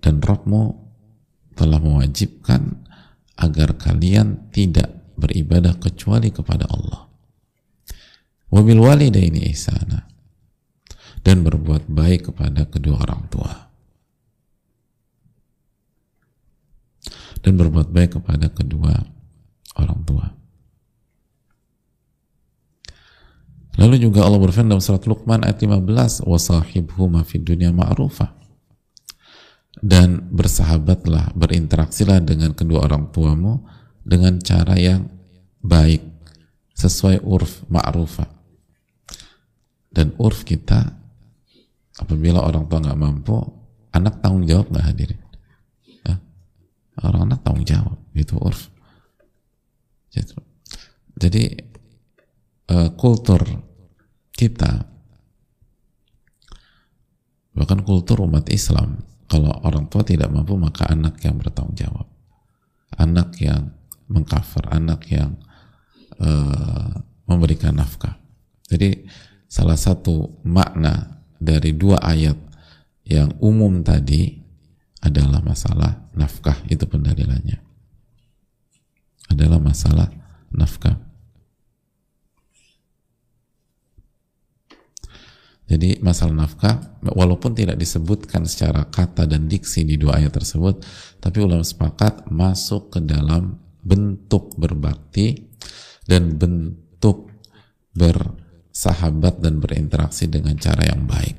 dan 0.00 0.20
Rabbmu 0.20 0.62
telah 1.56 1.76
mewajibkan 1.76 2.88
agar 3.36 3.76
kalian 3.76 4.48
tidak 4.52 4.88
beribadah 5.20 5.76
kecuali 5.76 6.32
kepada 6.32 6.64
Allah. 6.68 7.08
Wabil 8.50 8.80
walidaini 8.80 9.46
ihsana. 9.52 10.08
Dan 11.20 11.44
berbuat 11.44 11.84
baik 11.92 12.32
kepada 12.32 12.64
kedua 12.64 13.04
orang 13.04 13.28
tua. 13.28 13.52
Dan 17.44 17.60
berbuat 17.60 17.92
baik 17.92 18.16
kepada 18.16 18.48
kedua 18.48 18.96
orang 19.76 20.00
tua. 20.08 20.26
Lalu 23.76 24.00
juga 24.00 24.24
Allah 24.24 24.40
berfirman 24.40 24.76
dalam 24.76 24.84
surat 24.84 25.04
Luqman 25.04 25.44
ayat 25.44 25.60
15, 25.60 26.24
"Wasahibhuma 26.24 27.24
fid 27.24 27.44
dunya 27.44 27.72
ma'rufa." 27.72 28.39
Dan 29.80 30.28
bersahabatlah, 30.28 31.32
berinteraksilah 31.32 32.20
dengan 32.20 32.52
kedua 32.52 32.84
orang 32.84 33.08
tuamu 33.08 33.64
dengan 34.04 34.36
cara 34.40 34.76
yang 34.76 35.08
baik, 35.64 36.04
sesuai 36.76 37.24
urf 37.24 37.64
ma'rufa. 37.72 38.28
Dan 39.88 40.12
urf 40.20 40.44
kita 40.44 40.84
apabila 41.96 42.44
orang 42.44 42.68
tua 42.68 42.84
nggak 42.84 43.00
mampu, 43.00 43.36
anak 43.96 44.20
tanggung 44.20 44.44
jawab 44.44 44.68
nggak 44.68 44.86
hadirin? 44.86 45.20
Ya? 46.04 46.20
Orang 47.00 47.32
anak 47.32 47.40
tanggung 47.40 47.64
jawab, 47.64 47.96
itu 48.12 48.36
urf. 48.36 48.68
Jadi 51.20 51.52
uh, 52.72 52.88
kultur 52.96 53.44
kita 54.32 54.88
bahkan 57.52 57.84
kultur 57.84 58.24
umat 58.24 58.48
Islam 58.48 59.04
kalau 59.30 59.54
orang 59.62 59.86
tua 59.86 60.02
tidak 60.02 60.26
mampu 60.34 60.58
maka 60.58 60.90
anak 60.90 61.22
yang 61.22 61.38
bertanggung 61.38 61.78
jawab. 61.78 62.10
Anak 62.98 63.38
yang 63.38 63.70
mengcover 64.10 64.66
anak 64.74 65.06
yang 65.06 65.38
uh, 66.18 66.98
memberikan 67.30 67.78
nafkah. 67.78 68.18
Jadi 68.66 69.06
salah 69.46 69.78
satu 69.78 70.42
makna 70.42 71.22
dari 71.38 71.78
dua 71.78 72.02
ayat 72.02 72.34
yang 73.06 73.38
umum 73.38 73.86
tadi 73.86 74.34
adalah 74.98 75.38
masalah 75.46 76.10
nafkah 76.18 76.58
itu 76.66 76.82
pendalilannya. 76.90 77.62
Adalah 79.30 79.62
masalah 79.62 80.10
nafkah 80.50 80.98
Jadi 85.70 86.02
masalah 86.02 86.34
nafkah, 86.34 86.98
walaupun 86.98 87.54
tidak 87.54 87.78
disebutkan 87.78 88.42
secara 88.42 88.90
kata 88.90 89.30
dan 89.30 89.46
diksi 89.46 89.86
di 89.86 89.94
dua 89.94 90.18
ayat 90.18 90.34
tersebut, 90.34 90.82
tapi 91.22 91.38
ulama 91.38 91.62
sepakat 91.62 92.26
masuk 92.26 92.90
ke 92.90 92.98
dalam 92.98 93.54
bentuk 93.78 94.50
berbakti 94.58 95.46
dan 96.10 96.34
bentuk 96.34 97.30
bersahabat 97.94 99.38
dan 99.38 99.62
berinteraksi 99.62 100.26
dengan 100.26 100.58
cara 100.58 100.90
yang 100.90 101.06
baik. 101.06 101.38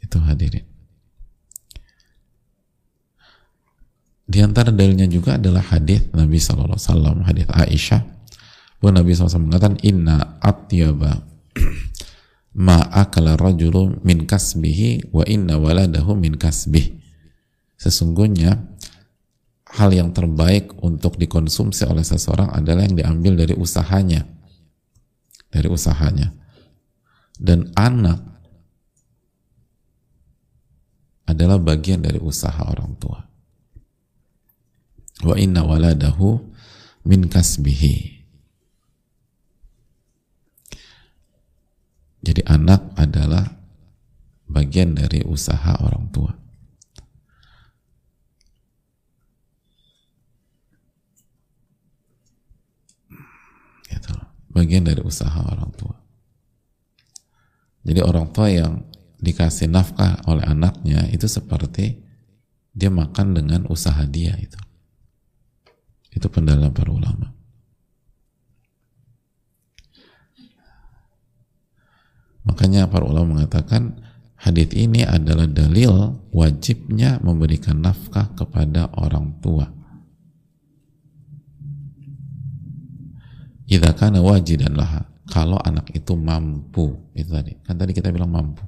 Itu 0.00 0.24
hadirin. 0.24 0.64
Di 4.24 4.40
antara 4.40 4.72
dalilnya 4.72 5.04
juga 5.04 5.36
adalah 5.36 5.68
hadis 5.68 6.08
Nabi 6.16 6.40
SAW, 6.40 7.28
hadis 7.28 7.44
Aisyah, 7.44 8.02
bahwa 8.80 9.04
Nabi 9.04 9.12
SAW 9.12 9.52
mengatakan, 9.52 9.76
Inna 9.84 10.40
atyaba 10.40 11.29
ma 12.54 12.82
akala 12.90 13.38
rajulu 13.38 14.02
min 14.02 14.26
kasbihi 14.26 15.14
wa 15.14 15.22
inna 15.26 15.58
waladahu 15.58 16.18
min 16.18 16.34
kasbih. 16.34 16.98
Sesungguhnya 17.78 18.58
hal 19.78 19.90
yang 19.94 20.10
terbaik 20.10 20.74
untuk 20.82 21.16
dikonsumsi 21.16 21.86
oleh 21.86 22.02
seseorang 22.02 22.50
adalah 22.50 22.84
yang 22.84 22.98
diambil 22.98 23.46
dari 23.46 23.54
usahanya. 23.54 24.26
Dari 25.50 25.68
usahanya. 25.70 26.34
Dan 27.40 27.72
anak 27.78 28.20
adalah 31.24 31.56
bagian 31.62 32.02
dari 32.02 32.18
usaha 32.18 32.66
orang 32.66 32.92
tua. 32.98 33.22
Wa 35.22 35.38
inna 35.38 35.62
waladahu 35.64 36.36
min 37.06 37.30
kasbihi 37.30 38.19
Jadi 42.20 42.44
anak 42.44 42.92
adalah 43.00 43.48
bagian 44.44 44.92
dari 44.92 45.24
usaha 45.24 45.80
orang 45.80 46.04
tua. 46.12 46.32
Gitu. 53.88 54.12
Bagian 54.52 54.84
dari 54.84 55.00
usaha 55.00 55.40
orang 55.40 55.72
tua. 55.74 55.96
Jadi 57.80 58.00
orang 58.04 58.28
tua 58.36 58.52
yang 58.52 58.84
dikasih 59.20 59.72
nafkah 59.72 60.20
oleh 60.28 60.44
anaknya 60.44 61.08
itu 61.08 61.24
seperti 61.24 62.04
dia 62.76 62.92
makan 62.92 63.32
dengan 63.32 63.64
usaha 63.72 64.04
dia 64.04 64.36
itu. 64.36 64.60
Itu 66.12 66.28
pendalam 66.28 66.74
para 66.76 66.92
ulama. 66.92 67.39
Makanya 72.50 72.90
para 72.90 73.06
ulama 73.06 73.38
mengatakan 73.38 73.94
hadis 74.34 74.74
ini 74.74 75.06
adalah 75.06 75.46
dalil 75.46 76.18
wajibnya 76.34 77.22
memberikan 77.22 77.78
nafkah 77.78 78.34
kepada 78.34 78.90
orang 78.98 79.38
tua. 79.38 79.70
Idza 83.70 83.94
kana 83.94 84.18
wajidan 84.18 84.74
laha. 84.74 85.06
Kalau 85.30 85.62
anak 85.62 85.94
itu 85.94 86.18
mampu, 86.18 86.90
itu 87.14 87.30
tadi. 87.30 87.54
Kan 87.62 87.78
tadi 87.78 87.94
kita 87.94 88.10
bilang 88.10 88.34
mampu. 88.34 88.66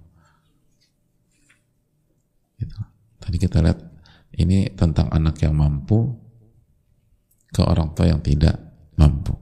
Gitu. 2.54 2.78
Tadi 3.18 3.34
kita 3.34 3.66
lihat 3.66 3.82
ini 4.38 4.70
tentang 4.78 5.10
anak 5.10 5.42
yang 5.42 5.58
mampu 5.58 6.06
ke 7.50 7.66
orang 7.66 7.90
tua 7.98 8.14
yang 8.14 8.22
tidak 8.22 8.62
mampu. 8.94 9.34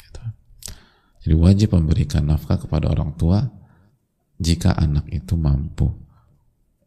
Gitu. 0.00 0.22
Jadi 1.28 1.34
wajib 1.36 1.76
memberikan 1.76 2.24
nafkah 2.24 2.56
kepada 2.56 2.88
orang 2.88 3.12
tua 3.20 3.60
jika 4.42 4.74
anak 4.74 5.06
itu 5.14 5.38
mampu. 5.38 5.86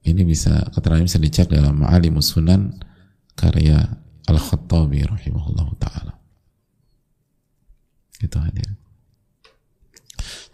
Ini 0.05 0.21
bisa 0.21 0.69
keterangan 0.69 1.07
bisa 1.07 1.17
dicek 1.17 1.49
dalam 1.49 1.81
Ma'alimus 1.81 2.35
Sunan 2.35 2.77
karya 3.33 3.79
Al-Khattabi 4.29 5.01
rahimahullah 5.01 5.67
taala. 5.81 6.13
Itu 8.21 8.37
hadir. 8.37 8.69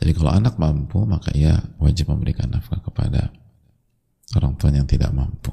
Jadi 0.02 0.12
kalau 0.18 0.32
anak 0.32 0.56
mampu 0.56 1.04
maka 1.04 1.36
ia 1.36 1.60
wajib 1.78 2.10
memberikan 2.10 2.50
nafkah 2.50 2.80
kepada 2.80 3.30
orang 4.40 4.56
tua 4.56 4.72
yang 4.72 4.88
tidak 4.88 5.12
mampu. 5.12 5.52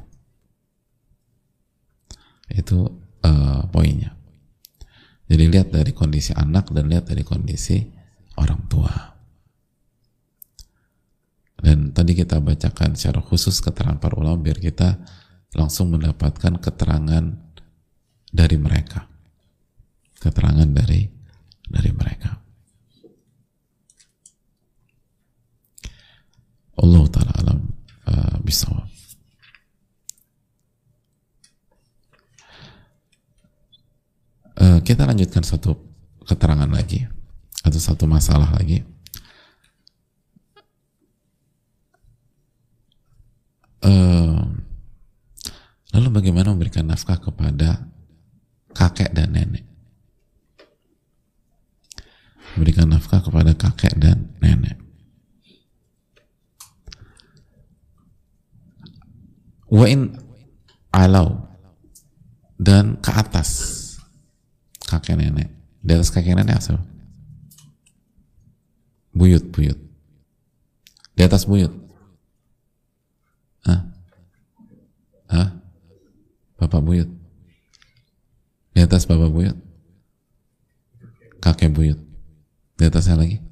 Itu 2.49 2.87
uh, 3.27 3.67
poinnya. 3.69 4.15
Jadi 5.29 5.45
lihat 5.45 5.69
dari 5.69 5.93
kondisi 5.93 6.33
anak 6.33 6.73
dan 6.73 6.89
lihat 6.89 7.13
dari 7.13 7.21
kondisi 7.21 7.85
orang 8.41 8.65
tua. 8.71 9.18
Dan 11.59 11.91
tadi 11.91 12.15
kita 12.15 12.39
bacakan 12.39 12.95
secara 12.95 13.19
khusus 13.19 13.59
keterangan 13.59 13.99
para 13.99 14.15
ulama 14.15 14.39
biar 14.39 14.63
kita 14.63 15.03
langsung 15.59 15.91
mendapatkan 15.91 16.63
keterangan 16.63 17.35
dari 18.31 18.57
mereka. 18.57 19.11
Keterangan 20.23 20.69
dari 20.71 21.11
dari 21.67 21.91
mereka. 21.91 22.39
Allah 26.79 27.05
taala 27.11 27.33
alam 27.43 27.61
uh, 28.07 28.37
bisawab. 28.47 28.87
Uh, 34.59 34.79
kita 34.83 35.07
lanjutkan 35.07 35.43
satu 35.43 35.75
keterangan 36.23 36.71
lagi 36.71 37.07
atau 37.63 37.79
satu 37.79 38.07
masalah 38.07 38.51
lagi 38.55 38.83
lalu 45.95 46.09
bagaimana 46.15 46.53
memberikan 46.53 46.87
nafkah 46.87 47.19
kepada 47.19 47.89
kakek 48.77 49.11
dan 49.17 49.35
nenek? 49.35 49.65
Memberikan 52.57 52.91
nafkah 52.91 53.23
kepada 53.23 53.55
kakek 53.55 53.95
dan 53.99 54.35
nenek. 54.43 54.79
Wain 59.69 60.17
alau 60.91 61.45
dan 62.57 62.97
ke 62.99 63.13
atas 63.13 63.51
kakek 64.89 65.21
nenek. 65.21 65.53
Di 65.85 65.93
atas 65.93 66.09
kakek 66.09 66.35
nenek 66.35 66.57
asal 66.57 66.81
buyut 69.13 69.45
buyut. 69.53 69.77
Di 71.13 71.27
atas 71.27 71.45
buyut 71.45 71.88
Hah? 73.67 73.81
Hah? 75.29 75.49
Bapak 76.59 76.83
buyut? 76.83 77.11
Di 78.75 78.81
atas 78.83 79.07
bapak 79.07 79.31
buyut? 79.31 79.59
Kakek 81.43 81.75
buyut? 81.75 81.99
Di 82.79 82.87
atasnya 82.87 83.19
lagi? 83.19 83.43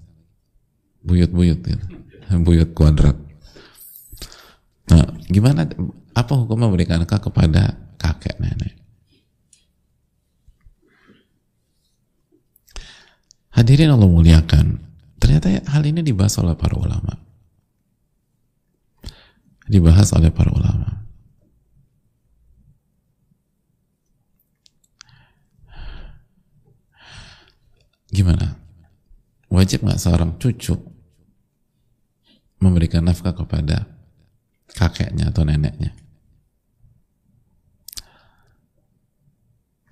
Buyut-buyut 1.07 1.61
gitu. 1.63 1.87
Buyut 2.47 2.75
kuadrat. 2.75 3.15
Nah, 4.91 5.07
gimana 5.31 5.67
apa 6.15 6.33
hukum 6.35 6.59
memberikan 6.59 7.03
akad 7.03 7.23
kepada 7.23 7.75
kakek 7.99 8.39
nenek? 8.43 8.75
Hadirin 13.55 13.95
Allah 13.95 14.11
muliakan. 14.11 14.83
Ternyata 15.23 15.63
hal 15.71 15.83
ini 15.87 16.03
dibahas 16.03 16.39
oleh 16.43 16.59
para 16.59 16.75
ulama 16.75 17.26
dibahas 19.67 20.15
oleh 20.15 20.31
para 20.31 20.51
ulama. 20.51 21.07
Gimana? 28.11 28.57
Wajib 29.51 29.85
nggak 29.85 30.01
seorang 30.01 30.39
cucu 30.41 30.75
memberikan 32.63 33.05
nafkah 33.05 33.37
kepada 33.37 33.85
kakeknya 34.73 35.31
atau 35.31 35.45
neneknya? 35.45 35.93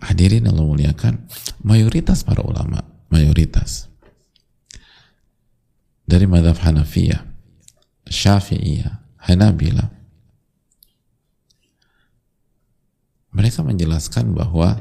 Hadirin 0.04 0.48
Allah 0.48 0.64
muliakan, 0.68 1.26
mayoritas 1.64 2.22
para 2.22 2.44
ulama, 2.44 2.84
mayoritas 3.08 3.88
dari 6.04 6.28
madhab 6.28 6.60
Hanafiyah, 6.60 7.24
Syafi'iyah, 8.04 9.03
Hanabila 9.24 9.88
mereka 13.34 13.66
menjelaskan 13.66 14.30
bahwa 14.30 14.78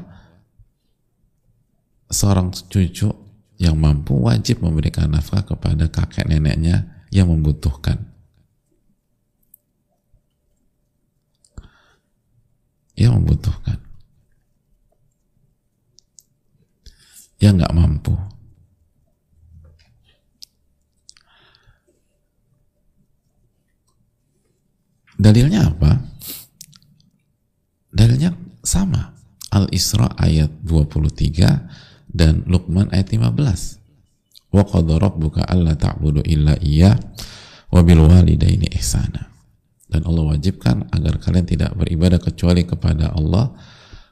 seorang 2.06 2.54
cucu 2.54 3.10
yang 3.58 3.74
mampu 3.74 4.14
wajib 4.14 4.62
memberikan 4.62 5.10
nafkah 5.10 5.42
kepada 5.42 5.90
kakek 5.90 6.30
neneknya 6.30 7.06
yang 7.10 7.30
membutuhkan. 7.34 7.98
Yang 12.94 13.12
membutuhkan. 13.18 13.78
Yang 17.42 17.52
nggak 17.58 17.74
mampu 17.74 18.14
Dalilnya 25.14 25.70
apa? 25.70 25.98
Dalilnya 27.94 28.34
sama. 28.66 29.14
Al-Isra 29.54 30.10
ayat 30.18 30.50
23 30.66 32.10
dan 32.10 32.42
Luqman 32.50 32.90
ayat 32.90 33.14
15. 33.14 34.50
Wa 34.50 34.62
qadha 34.66 34.94
rabbuka 34.98 35.46
alla 35.46 35.78
ta'budu 35.78 36.22
illa 36.26 36.58
iya 36.58 36.98
wa 37.70 37.80
bil 37.86 38.02
walidaini 38.02 38.66
ihsana. 38.74 39.30
Dan 39.86 40.02
Allah 40.10 40.34
wajibkan 40.34 40.90
agar 40.90 41.22
kalian 41.22 41.46
tidak 41.46 41.70
beribadah 41.78 42.18
kecuali 42.18 42.66
kepada 42.66 43.14
Allah 43.14 43.54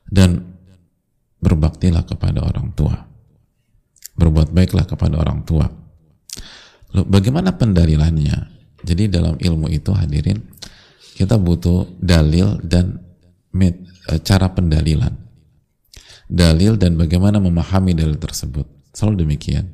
dan 0.07 0.47
berbaktilah 1.43 2.07
kepada 2.07 2.47
orang 2.47 2.71
tua. 2.79 2.95
Berbuat 4.15 4.55
baiklah 4.55 4.87
kepada 4.87 5.19
orang 5.19 5.43
tua. 5.43 5.67
Lalu 6.95 7.07
bagaimana 7.11 7.51
pendalilannya? 7.59 8.63
Jadi 8.87 9.11
dalam 9.11 9.35
ilmu 9.43 9.67
itu 9.75 9.91
hadirin 9.91 10.39
kita 11.13 11.37
butuh 11.37 12.01
dalil 12.01 12.57
dan 12.65 13.01
met, 13.53 13.77
eh, 14.09 14.21
cara 14.25 14.49
pendalilan. 14.53 15.13
Dalil 16.33 16.81
dan 16.81 16.97
bagaimana 16.97 17.37
memahami 17.37 17.93
dalil 17.93 18.17
tersebut. 18.17 18.65
Selalu 18.97 19.29
demikian. 19.29 19.69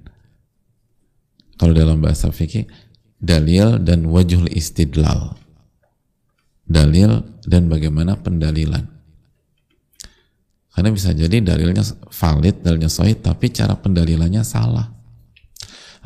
Kalau 1.58 1.74
dalam 1.74 2.02
bahasa 2.02 2.30
fikih 2.30 2.66
dalil 3.18 3.78
dan 3.82 4.06
wajhul 4.06 4.50
istidlal. 4.50 5.38
Dalil 6.66 7.22
dan 7.46 7.70
bagaimana 7.70 8.18
pendalilan. 8.18 8.84
Karena 10.74 10.94
bisa 10.94 11.10
jadi 11.10 11.42
dalilnya 11.42 11.82
valid, 12.06 12.62
dalilnya 12.62 12.86
sahih, 12.86 13.18
tapi 13.18 13.50
cara 13.50 13.74
pendalilannya 13.74 14.46
salah. 14.46 14.86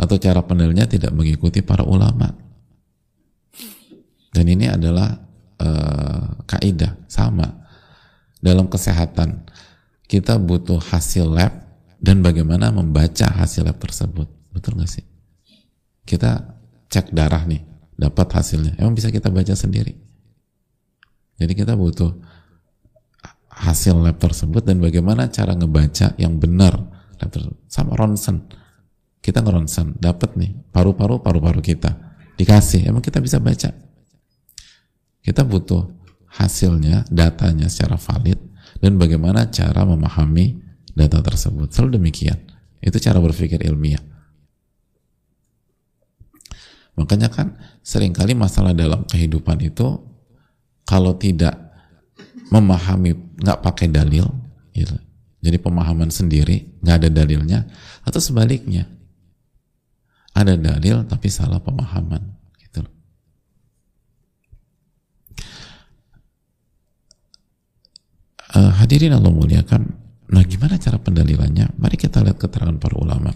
Atau 0.01 0.16
cara 0.16 0.40
pendalilannya 0.40 0.88
tidak 0.88 1.12
mengikuti 1.12 1.61
para 1.61 1.85
ulama 1.85 2.33
Dan 4.33 4.49
ini 4.49 4.64
adalah 4.64 5.12
uh, 5.61 6.40
kaidah 6.49 6.97
sama 7.05 7.45
dalam 8.40 8.66
kesehatan. 8.66 9.45
Kita 10.09 10.40
butuh 10.40 10.81
hasil 10.81 11.29
lab 11.29 11.53
dan 12.01 12.25
bagaimana 12.25 12.73
membaca 12.73 13.29
hasil 13.29 13.68
lab 13.68 13.77
tersebut. 13.79 14.27
Betul 14.51 14.81
nggak 14.81 14.90
sih? 14.90 15.05
Kita 16.03 16.40
cek 16.88 17.12
darah 17.12 17.45
nih, 17.45 17.62
dapat 17.95 18.29
hasilnya. 18.33 18.77
Emang 18.81 18.97
bisa 18.97 19.12
kita 19.12 19.29
baca 19.29 19.53
sendiri? 19.53 19.95
Jadi 21.38 21.53
kita 21.53 21.77
butuh 21.77 22.12
hasil 23.53 24.01
lab 24.01 24.16
tersebut 24.16 24.64
dan 24.64 24.81
bagaimana 24.81 25.29
cara 25.29 25.53
ngebaca 25.53 26.16
yang 26.16 26.40
benar 26.40 26.77
lab 27.21 27.29
tersebut. 27.29 27.61
Sama 27.68 27.97
ronsen. 27.97 28.49
Kita 29.23 29.38
ngeronsen, 29.38 30.03
dapat 30.03 30.35
nih 30.35 30.51
paru-paru 30.75 31.23
paru-paru 31.23 31.62
kita 31.62 31.95
dikasih. 32.35 32.90
Emang 32.90 32.99
kita 32.99 33.23
bisa 33.23 33.38
baca? 33.38 33.92
Kita 35.23 35.47
butuh 35.47 35.87
hasilnya, 36.35 37.07
datanya 37.09 37.71
secara 37.71 37.95
valid 37.95 38.39
dan 38.83 38.99
bagaimana 38.99 39.47
cara 39.55 39.87
memahami 39.87 40.59
data 40.93 41.23
tersebut. 41.23 41.71
Selalu 41.71 42.03
demikian. 42.03 42.39
Itu 42.83 42.99
cara 42.99 43.23
berpikir 43.23 43.63
ilmiah. 43.63 44.03
Makanya 46.99 47.33
kan 47.33 47.57
sering 47.81 48.13
kali 48.13 48.37
masalah 48.37 48.77
dalam 48.77 49.07
kehidupan 49.09 49.63
itu 49.65 49.97
kalau 50.85 51.17
tidak 51.17 51.57
memahami 52.53 53.17
nggak 53.41 53.65
pakai 53.65 53.89
dalil, 53.89 54.29
gitu. 54.77 54.93
jadi 55.41 55.57
pemahaman 55.57 56.13
sendiri 56.13 56.69
nggak 56.85 56.97
ada 57.01 57.09
dalilnya, 57.09 57.65
atau 58.05 58.21
sebaliknya 58.21 58.93
ada 60.37 60.53
dalil 60.53 61.01
tapi 61.09 61.33
salah 61.33 61.65
pemahaman. 61.65 62.42
Uh, 68.53 68.73
hadirin 68.77 69.17
Allah 69.17 69.33
muliakan. 69.33 69.97
Nah, 70.33 70.45
gimana 70.45 70.77
cara 70.77 71.01
pendalilannya? 71.01 71.73
Mari 71.77 71.97
kita 71.97 72.21
lihat 72.21 72.37
keterangan 72.37 72.77
para 72.77 72.97
ulama. 73.01 73.33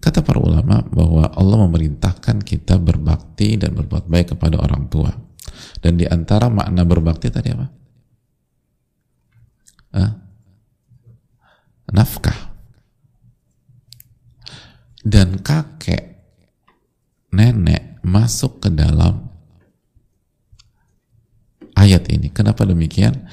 Kata 0.00 0.26
para 0.26 0.42
ulama 0.42 0.82
bahwa 0.90 1.30
Allah 1.30 1.58
memerintahkan 1.68 2.42
kita 2.42 2.82
berbakti 2.82 3.54
dan 3.60 3.76
berbuat 3.78 4.10
baik 4.10 4.34
kepada 4.34 4.58
orang 4.58 4.90
tua. 4.90 5.12
Dan 5.78 6.00
di 6.00 6.06
antara 6.08 6.50
makna 6.50 6.82
berbakti 6.82 7.30
tadi 7.30 7.48
apa? 7.52 7.66
Uh, 9.90 10.12
nafkah. 11.94 12.50
Dan 15.00 15.40
kakek, 15.40 16.20
nenek 17.32 18.02
masuk 18.04 18.60
ke 18.60 18.68
dalam 18.68 19.30
ayat 21.78 22.04
ini. 22.12 22.28
Kenapa 22.28 22.68
demikian? 22.68 23.28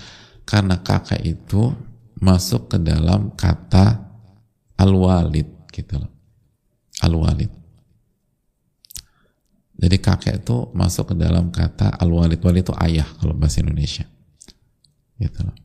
Karena 0.47 0.79
kakek 0.79 1.19
itu 1.27 1.75
masuk 2.23 2.71
ke 2.71 2.77
dalam 2.79 3.36
kata 3.36 3.99
al-walid 4.79 5.67
gitu 5.75 5.99
loh. 5.99 6.12
Al-walid. 7.03 7.51
Jadi 9.77 9.97
kakek 10.01 10.41
itu 10.41 10.71
masuk 10.73 11.13
ke 11.13 11.15
dalam 11.19 11.51
kata 11.51 11.99
al-walid. 11.99 12.39
Walid 12.41 12.63
itu 12.63 12.73
ayah 12.79 13.05
kalau 13.19 13.36
bahasa 13.36 13.62
Indonesia. 13.62 14.07
Gitu 15.19 15.39
loh. 15.43 15.57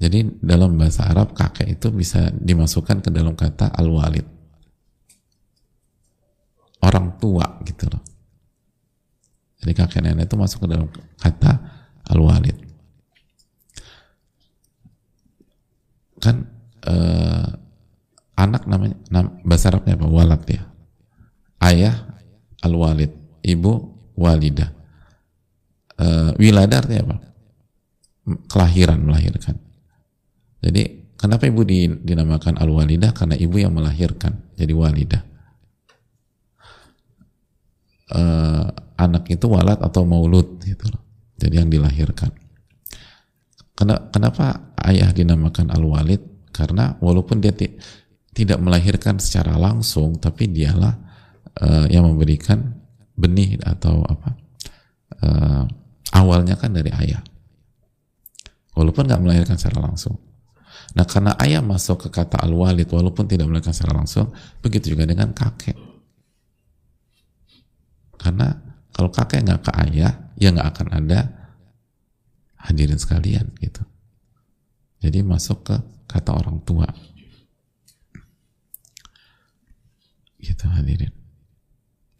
Jadi 0.00 0.40
dalam 0.40 0.80
bahasa 0.80 1.04
Arab 1.10 1.36
kakek 1.36 1.76
itu 1.76 1.92
bisa 1.92 2.32
dimasukkan 2.32 3.04
ke 3.04 3.10
dalam 3.12 3.36
kata 3.36 3.68
al-walid. 3.76 4.24
Orang 6.80 7.20
tua 7.20 7.60
gitu 7.68 7.84
loh. 7.92 8.00
Jadi 9.60 9.72
kakek 9.76 10.00
nenek 10.00 10.24
itu 10.24 10.36
masuk 10.40 10.64
ke 10.64 10.68
dalam 10.72 10.88
kata 11.20 11.52
al-walid. 12.08 12.56
Kan 16.16 16.48
eh, 16.88 17.48
anak 18.40 18.64
namanya 18.64 18.96
nam, 19.12 19.44
bahasa 19.44 19.68
Arabnya 19.68 20.00
apa? 20.00 20.06
Walad 20.08 20.42
ya. 20.48 20.64
Ayah 21.60 21.96
al-walid, 22.64 23.12
ibu 23.44 23.72
walidah. 24.16 24.72
Eh, 26.00 26.30
wilada 26.40 26.80
artinya 26.80 27.12
apa? 27.12 27.16
Kelahiran, 28.48 29.04
melahirkan. 29.04 29.60
Jadi 30.64 31.12
kenapa 31.20 31.44
ibu 31.48 31.60
dinamakan 32.00 32.56
al-walidah? 32.56 33.12
Karena 33.12 33.36
ibu 33.36 33.60
yang 33.60 33.76
melahirkan, 33.76 34.40
jadi 34.56 34.72
walidah. 34.72 35.22
Uh, 38.10 38.66
anak 39.00 39.24
itu 39.32 39.48
walad 39.48 39.80
atau 39.80 40.04
maulud 40.04 40.60
gitu 40.60 40.84
loh. 40.92 41.00
Jadi 41.40 41.54
yang 41.56 41.72
dilahirkan. 41.72 42.28
Kenapa 44.12 44.76
ayah 44.84 45.08
dinamakan 45.08 45.72
al-walid? 45.72 46.20
Karena 46.52 47.00
walaupun 47.00 47.40
dia 47.40 47.56
tidak 48.36 48.58
melahirkan 48.60 49.16
secara 49.16 49.56
langsung, 49.56 50.20
tapi 50.20 50.52
dialah 50.52 50.92
uh, 51.64 51.88
yang 51.88 52.04
memberikan 52.04 52.76
benih 53.16 53.56
atau 53.64 54.04
apa 54.04 54.36
uh, 55.24 55.64
awalnya 56.12 56.60
kan 56.60 56.76
dari 56.76 56.92
ayah. 56.92 57.24
Walaupun 58.76 59.08
nggak 59.08 59.22
melahirkan 59.24 59.56
secara 59.56 59.80
langsung. 59.88 60.20
Nah 60.92 61.08
karena 61.08 61.32
ayah 61.40 61.64
masuk 61.64 62.04
ke 62.04 62.08
kata 62.12 62.36
al-walid 62.44 62.88
walaupun 62.92 63.24
tidak 63.24 63.48
melahirkan 63.48 63.72
secara 63.72 64.04
langsung, 64.04 64.28
begitu 64.60 64.92
juga 64.92 65.08
dengan 65.08 65.32
kakek. 65.32 65.78
Karena 68.20 68.69
kalau 69.00 69.08
kakek 69.16 69.48
nggak 69.48 69.64
ke 69.64 69.72
ayah, 69.88 70.12
ya 70.36 70.52
nggak 70.52 70.76
akan 70.76 70.88
ada 70.92 71.24
hadirin 72.68 73.00
sekalian 73.00 73.48
gitu. 73.56 73.80
Jadi 75.00 75.24
masuk 75.24 75.64
ke 75.64 75.76
kata 76.04 76.36
orang 76.36 76.60
tua. 76.68 76.84
Gitu 80.36 80.68
hadirin. 80.68 81.16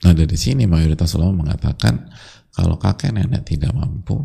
Nah 0.08 0.16
dari 0.16 0.32
sini 0.40 0.64
mayoritas 0.64 1.12
ulama 1.20 1.44
mengatakan 1.44 2.08
kalau 2.48 2.80
kakek 2.80 3.12
nenek 3.12 3.44
tidak 3.44 3.76
mampu, 3.76 4.16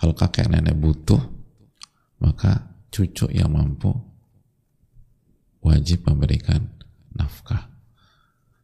kalau 0.00 0.16
kakek 0.16 0.48
nenek 0.48 0.80
butuh, 0.80 1.20
maka 2.24 2.72
cucu 2.88 3.28
yang 3.36 3.52
mampu 3.52 3.92
wajib 5.60 6.08
memberikan 6.08 6.72
nafkah. 7.12 7.68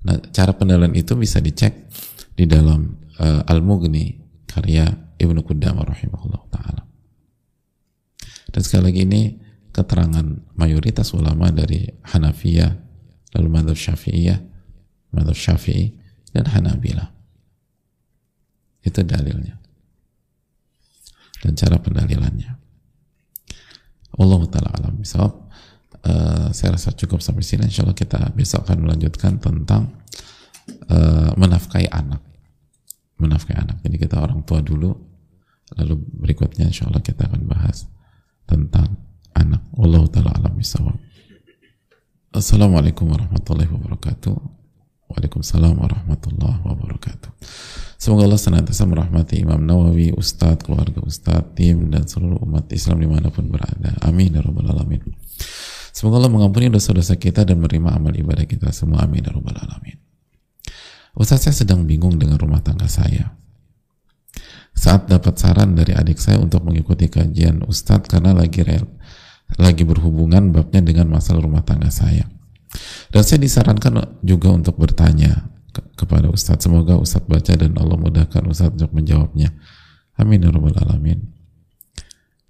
Nah, 0.08 0.16
cara 0.32 0.56
penilaian 0.56 0.96
itu 0.96 1.12
bisa 1.12 1.44
dicek 1.44 1.92
di 2.32 2.48
dalam 2.48 3.01
uh, 3.18 3.42
Al-Mughni 3.44 4.20
karya 4.48 4.88
Ibnu 5.18 5.40
Qudamah 5.44 5.84
rahimahullah 5.88 6.42
taala. 6.52 6.82
Dan 8.52 8.60
sekali 8.60 8.92
lagi 8.92 9.00
ini 9.08 9.22
keterangan 9.72 10.26
mayoritas 10.56 11.16
ulama 11.16 11.48
dari 11.48 11.88
Hanafiyah, 11.88 12.72
lalu 13.36 13.48
Madhab 13.48 13.76
Syafi'iyah, 13.76 14.38
Madhab 15.16 15.36
Syafi'i, 15.36 15.96
dan 16.36 16.44
Hanabila. 16.52 17.08
Itu 18.84 19.00
dalilnya. 19.04 19.56
Dan 21.40 21.56
cara 21.56 21.80
pendalilannya. 21.80 22.52
Allah 24.20 24.40
Ta'ala 24.52 24.70
alam 24.76 25.00
bisawab. 25.00 25.48
Uh, 26.02 26.50
saya 26.50 26.74
rasa 26.74 26.92
cukup 26.92 27.22
sampai 27.22 27.46
sini. 27.46 27.64
Insya 27.64 27.86
Allah 27.86 27.96
kita 27.96 28.34
besok 28.34 28.66
akan 28.68 28.84
melanjutkan 28.84 29.38
tentang 29.38 29.96
uh, 30.90 31.30
menafkahi 31.38 31.88
anak 31.88 32.31
menafkahi 33.18 33.58
anak. 33.58 33.76
Jadi 33.84 33.96
kita 33.96 34.20
orang 34.20 34.44
tua 34.46 34.60
dulu, 34.64 34.92
lalu 35.76 35.94
berikutnya 35.98 36.68
insya 36.68 36.88
Allah 36.88 37.04
kita 37.04 37.28
akan 37.28 37.42
bahas 37.48 37.88
tentang 38.44 38.96
anak. 39.36 39.62
Allah 39.76 40.02
taala 40.12 40.30
alam 40.36 40.54
bisawab. 40.56 40.96
Assalamualaikum 42.32 43.12
warahmatullahi 43.12 43.68
wabarakatuh. 43.68 44.36
Waalaikumsalam 45.12 45.76
warahmatullahi 45.76 46.64
wabarakatuh. 46.64 47.30
Semoga 48.00 48.24
Allah 48.24 48.40
senantiasa 48.40 48.88
merahmati 48.88 49.44
Imam 49.44 49.60
Nawawi, 49.60 50.16
Ustadz, 50.16 50.64
keluarga 50.64 51.04
Ustadz, 51.04 51.52
tim, 51.52 51.92
dan 51.92 52.08
seluruh 52.08 52.40
umat 52.48 52.72
Islam 52.72 53.04
di 53.04 53.08
mana 53.12 53.28
pun 53.28 53.46
berada. 53.52 53.92
Amin. 54.02 54.32
Ya 54.32 54.40
Rabbal 54.40 54.72
Alamin. 54.72 55.04
Semoga 55.92 56.18
Allah 56.18 56.32
mengampuni 56.32 56.72
dosa-dosa 56.72 57.20
kita 57.20 57.44
dan 57.44 57.60
menerima 57.60 57.92
amal 57.92 58.16
ibadah 58.16 58.48
kita 58.48 58.72
semua. 58.72 59.04
Amin. 59.04 59.22
Ya 59.22 59.30
Rabbal 59.30 59.54
Alamin. 59.54 60.00
Ustaz 61.12 61.44
saya 61.44 61.54
sedang 61.54 61.84
bingung 61.84 62.16
dengan 62.16 62.40
rumah 62.40 62.64
tangga 62.64 62.88
saya. 62.88 63.36
Saat 64.72 65.12
dapat 65.12 65.36
saran 65.36 65.76
dari 65.76 65.92
adik 65.92 66.16
saya 66.16 66.40
untuk 66.40 66.64
mengikuti 66.64 67.12
kajian 67.12 67.60
Ustadz 67.68 68.08
karena 68.08 68.32
lagi 68.32 68.64
rel, 68.64 68.88
lagi 69.60 69.84
berhubungan 69.84 70.48
babnya 70.48 70.80
dengan 70.80 71.12
masalah 71.12 71.44
rumah 71.44 71.60
tangga 71.60 71.92
saya. 71.92 72.24
Dan 73.12 73.20
saya 73.20 73.44
disarankan 73.44 74.24
juga 74.24 74.48
untuk 74.48 74.80
bertanya 74.80 75.52
ke 75.76 75.84
kepada 75.92 76.32
Ustadz. 76.32 76.64
Semoga 76.64 76.96
Ustadz 76.96 77.28
baca 77.28 77.52
dan 77.52 77.76
Allah 77.76 78.00
mudahkan 78.00 78.48
Ustadz 78.48 78.80
untuk 78.80 78.96
menjawabnya. 78.96 79.52
Amin 80.16 80.40
ya 80.40 80.48
rabbal 80.48 80.76
alamin. 80.80 81.20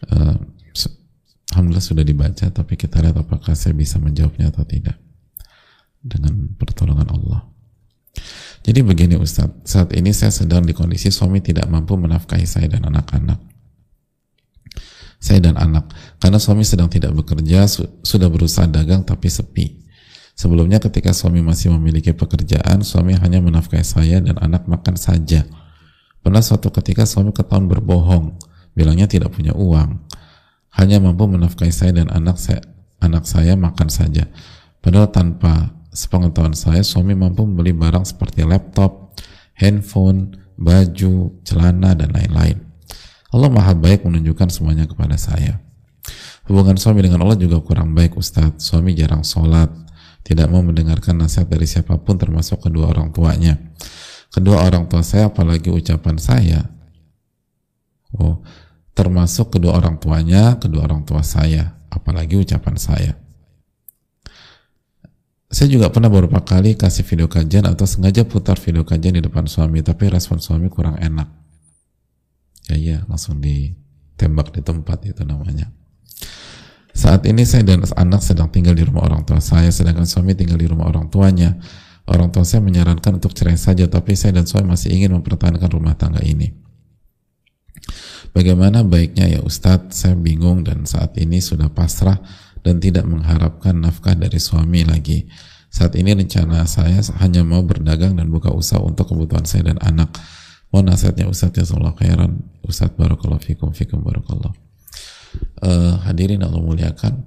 Uh, 0.07 0.39
Alhamdulillah 1.53 1.85
sudah 1.85 2.01
dibaca, 2.01 2.49
tapi 2.49 2.81
kita 2.81 3.05
lihat 3.05 3.21
apakah 3.21 3.53
saya 3.53 3.77
bisa 3.77 4.01
menjawabnya 4.01 4.49
atau 4.49 4.65
tidak 4.65 4.97
dengan 6.01 6.49
pertolongan 6.57 7.13
Allah. 7.13 7.45
Jadi 8.63 8.81
begini 8.87 9.19
Ustadz, 9.19 9.67
saat 9.67 9.91
ini 9.91 10.15
saya 10.15 10.31
sedang 10.31 10.63
di 10.63 10.71
kondisi 10.71 11.11
suami 11.11 11.43
tidak 11.43 11.67
mampu 11.67 11.99
menafkahi 11.99 12.47
saya 12.47 12.71
dan 12.71 12.87
anak-anak. 12.87 13.43
Saya 15.19 15.43
dan 15.43 15.59
anak. 15.59 15.91
Karena 16.23 16.39
suami 16.39 16.63
sedang 16.63 16.87
tidak 16.87 17.15
bekerja, 17.15 17.67
su 17.67 17.87
sudah 18.07 18.31
berusaha 18.31 18.71
dagang 18.71 19.03
tapi 19.03 19.27
sepi. 19.27 19.83
Sebelumnya 20.39 20.79
ketika 20.79 21.11
suami 21.11 21.43
masih 21.43 21.75
memiliki 21.75 22.15
pekerjaan, 22.15 22.87
suami 22.87 23.19
hanya 23.19 23.43
menafkahi 23.43 23.85
saya 23.85 24.23
dan 24.23 24.39
anak 24.39 24.67
makan 24.71 24.95
saja. 24.95 25.47
Pernah 26.23 26.43
suatu 26.43 26.71
ketika 26.71 27.03
suami 27.03 27.35
ketahuan 27.35 27.67
berbohong, 27.67 28.39
bilangnya 28.79 29.11
tidak 29.11 29.35
punya 29.35 29.53
uang. 29.59 30.07
Hanya 30.73 31.03
mampu 31.03 31.27
menafkahi 31.27 31.75
saya 31.75 31.93
dan 31.99 32.09
anak 32.15 32.39
saya, 32.39 32.63
anak 33.03 33.27
saya 33.27 33.59
makan 33.59 33.91
saja. 33.91 34.31
Padahal 34.81 35.11
tanpa 35.11 35.82
sepengetahuan 35.93 36.57
saya, 36.57 36.81
suami 36.81 37.13
mampu 37.13 37.45
membeli 37.45 37.77
barang 37.77 38.09
seperti 38.09 38.49
laptop, 38.49 39.13
handphone, 39.61 40.41
baju, 40.57 41.37
celana, 41.45 41.93
dan 41.93 42.11
lain-lain. 42.11 42.59
Allah 43.33 43.49
maha 43.49 43.73
baik 43.73 44.05
menunjukkan 44.05 44.49
semuanya 44.53 44.85
kepada 44.89 45.17
saya. 45.17 45.61
Hubungan 46.49 46.77
suami 46.77 47.07
dengan 47.07 47.23
Allah 47.23 47.39
juga 47.39 47.63
kurang 47.63 47.95
baik 47.95 48.19
Ustadz. 48.19 48.61
Suami 48.61 48.93
jarang 48.99 49.23
sholat, 49.23 49.71
tidak 50.27 50.51
mau 50.51 50.61
mendengarkan 50.61 51.17
nasihat 51.23 51.49
dari 51.49 51.65
siapa 51.65 51.97
pun 52.03 52.19
termasuk 52.19 52.61
kedua 52.61 52.91
orang 52.91 53.15
tuanya. 53.15 53.57
Kedua 54.33 54.65
orang 54.65 54.89
tua 54.89 55.05
saya 55.05 55.29
apalagi 55.29 55.69
ucapan 55.69 56.17
saya. 56.17 56.61
Oh, 58.17 58.45
termasuk 58.93 59.57
kedua 59.57 59.77
orang 59.81 59.97
tuanya, 59.97 60.57
kedua 60.61 60.85
orang 60.85 61.05
tua 61.05 61.25
saya, 61.25 61.81
apalagi 61.89 62.41
ucapan 62.41 62.77
saya. 62.77 63.13
Saya 65.53 65.69
juga 65.69 65.93
pernah 65.93 66.09
beberapa 66.09 66.41
kali 66.41 66.81
kasih 66.81 67.05
video 67.05 67.29
kajian 67.29 67.69
atau 67.69 67.85
sengaja 67.85 68.25
putar 68.25 68.57
video 68.57 68.89
kajian 68.89 69.21
di 69.21 69.23
depan 69.23 69.45
suami, 69.45 69.85
tapi 69.85 70.09
respon 70.09 70.41
suami 70.41 70.73
kurang 70.73 70.97
enak. 70.97 71.29
Ya 72.73 72.77
iya, 72.81 72.99
langsung 73.05 73.37
ditembak 73.45 74.57
di 74.57 74.65
tempat 74.65 75.05
itu 75.05 75.21
namanya. 75.29 75.69
Saat 76.97 77.29
ini 77.29 77.45
saya 77.45 77.69
dan 77.69 77.85
anak 77.85 78.25
sedang 78.25 78.49
tinggal 78.49 78.73
di 78.73 78.81
rumah 78.81 79.05
orang 79.05 79.29
tua 79.29 79.45
saya, 79.45 79.69
sedangkan 79.69 80.09
suami 80.09 80.33
tinggal 80.33 80.57
di 80.57 80.65
rumah 80.65 80.89
orang 80.89 81.13
tuanya. 81.13 81.61
Orang 82.09 82.33
tua 82.33 82.49
saya 82.49 82.65
menyarankan 82.65 83.21
untuk 83.21 83.37
cerai 83.37 83.61
saja, 83.61 83.85
tapi 83.93 84.17
saya 84.17 84.41
dan 84.41 84.49
suami 84.49 84.73
masih 84.73 84.89
ingin 84.89 85.13
mempertahankan 85.21 85.69
rumah 85.69 85.93
tangga 86.01 86.25
ini. 86.25 86.49
Bagaimana 88.33 88.81
baiknya 88.81 89.29
ya 89.29 89.41
Ustadz, 89.45 89.93
saya 89.93 90.17
bingung 90.17 90.65
dan 90.65 90.89
saat 90.89 91.13
ini 91.21 91.45
sudah 91.45 91.69
pasrah 91.69 92.17
dan 92.63 92.79
tidak 92.79 93.05
mengharapkan 93.07 93.75
nafkah 93.79 94.15
dari 94.15 94.39
suami 94.39 94.87
lagi. 94.87 95.27
Saat 95.73 95.99
ini 95.99 96.15
rencana 96.15 96.69
saya 96.69 97.01
hanya 97.21 97.43
mau 97.43 97.65
berdagang 97.65 98.15
dan 98.15 98.29
buka 98.29 98.53
usaha 98.53 98.79
untuk 98.79 99.11
kebutuhan 99.11 99.45
saya 99.45 99.73
dan 99.75 99.79
anak. 99.83 100.15
Mohon 100.73 100.97
nasihatnya 100.97 101.29
Ustadz 101.29 101.59
ya 101.59 101.65
Allah 101.77 101.93
khairan. 101.97 102.33
Ustadz 102.65 102.97
barakallahu 102.97 103.43
fikum 103.43 103.73
fikum 103.77 104.01
barakallahu. 104.01 104.55
Uh, 105.65 105.97
hadirin 106.05 106.45
Allah 106.45 106.61
muliakan. 106.61 107.25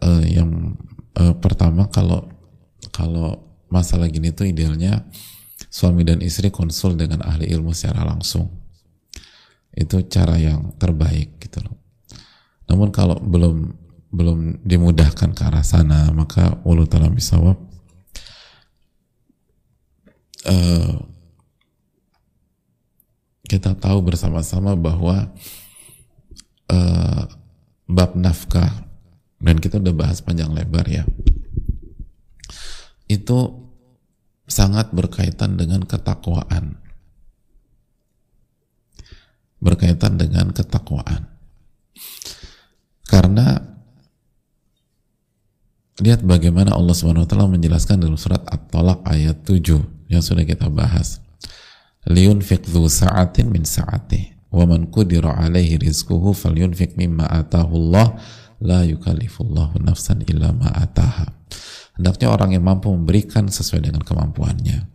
Uh, 0.00 0.24
yang 0.26 0.74
uh, 1.16 1.34
pertama 1.38 1.86
kalau 1.88 2.28
kalau 2.90 3.46
masalah 3.70 4.10
gini 4.10 4.34
tuh 4.34 4.50
idealnya 4.50 5.06
suami 5.70 6.02
dan 6.02 6.18
istri 6.20 6.50
konsul 6.50 6.98
dengan 6.98 7.22
ahli 7.22 7.46
ilmu 7.46 7.70
secara 7.70 8.02
langsung. 8.02 8.50
Itu 9.70 10.02
cara 10.10 10.34
yang 10.34 10.74
terbaik 10.82 11.38
gitu 11.38 11.62
loh. 11.62 11.78
Namun 12.66 12.90
kalau 12.90 13.18
belum 13.22 13.79
belum 14.10 14.66
dimudahkan 14.66 15.34
ke 15.34 15.42
arah 15.46 15.62
sana 15.62 16.10
maka 16.10 16.58
ulu 16.66 16.86
ta'ala 16.86 17.10
bisawab 17.10 17.58
uh, 20.50 20.94
kita 23.46 23.74
tahu 23.78 23.98
bersama-sama 24.02 24.74
bahwa 24.74 25.30
uh, 26.70 27.22
bab 27.86 28.14
nafkah 28.18 28.86
dan 29.38 29.56
kita 29.62 29.78
udah 29.78 29.94
bahas 29.94 30.18
panjang 30.22 30.50
lebar 30.50 30.86
ya 30.86 31.06
itu 33.10 33.70
sangat 34.50 34.90
berkaitan 34.90 35.54
dengan 35.54 35.86
ketakwaan. 35.86 36.78
Berkaitan 39.58 40.18
dengan 40.18 40.54
ketakwaan. 40.54 41.26
Karena 43.06 43.58
Lihat 46.00 46.24
bagaimana 46.24 46.72
Allah 46.72 46.96
Subhanahu 46.96 47.28
wa 47.28 47.28
taala 47.28 47.44
menjelaskan 47.52 48.00
dalam 48.00 48.16
surat 48.16 48.40
At-Talaq 48.48 49.04
ayat 49.04 49.44
7 49.44 50.08
yang 50.08 50.24
sudah 50.24 50.48
kita 50.48 50.72
bahas. 50.72 51.20
Liyunfiq 52.08 52.64
dzu 52.64 52.88
sa'atin 52.88 53.52
min 53.52 53.68
sa'atih 53.68 54.48
wa 54.48 54.64
man 54.64 54.88
qudira 54.88 55.36
alaihi 55.36 55.76
rizquhu 55.76 56.32
falyunfiq 56.32 56.96
mimma 56.96 57.28
atahu 57.28 57.76
Allah 57.76 58.16
la 58.64 58.80
yukallifullahu 58.88 59.76
nafsan 59.84 60.24
illa 60.24 60.56
ma 60.56 60.72
ataha. 60.72 61.36
Hendaknya 62.00 62.32
orang 62.32 62.56
yang 62.56 62.64
mampu 62.64 62.88
memberikan 62.88 63.52
sesuai 63.52 63.84
dengan 63.84 64.00
kemampuannya. 64.00 64.88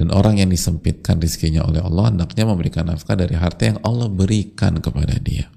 Dan 0.00 0.16
orang 0.16 0.40
yang 0.40 0.48
disempitkan 0.48 1.20
rizkinya 1.20 1.60
oleh 1.68 1.84
Allah 1.84 2.08
hendaknya 2.08 2.48
memberikan 2.48 2.88
nafkah 2.88 3.20
dari 3.20 3.36
harta 3.36 3.68
yang 3.68 3.78
Allah 3.84 4.08
berikan 4.08 4.80
kepada 4.80 5.20
dia. 5.20 5.52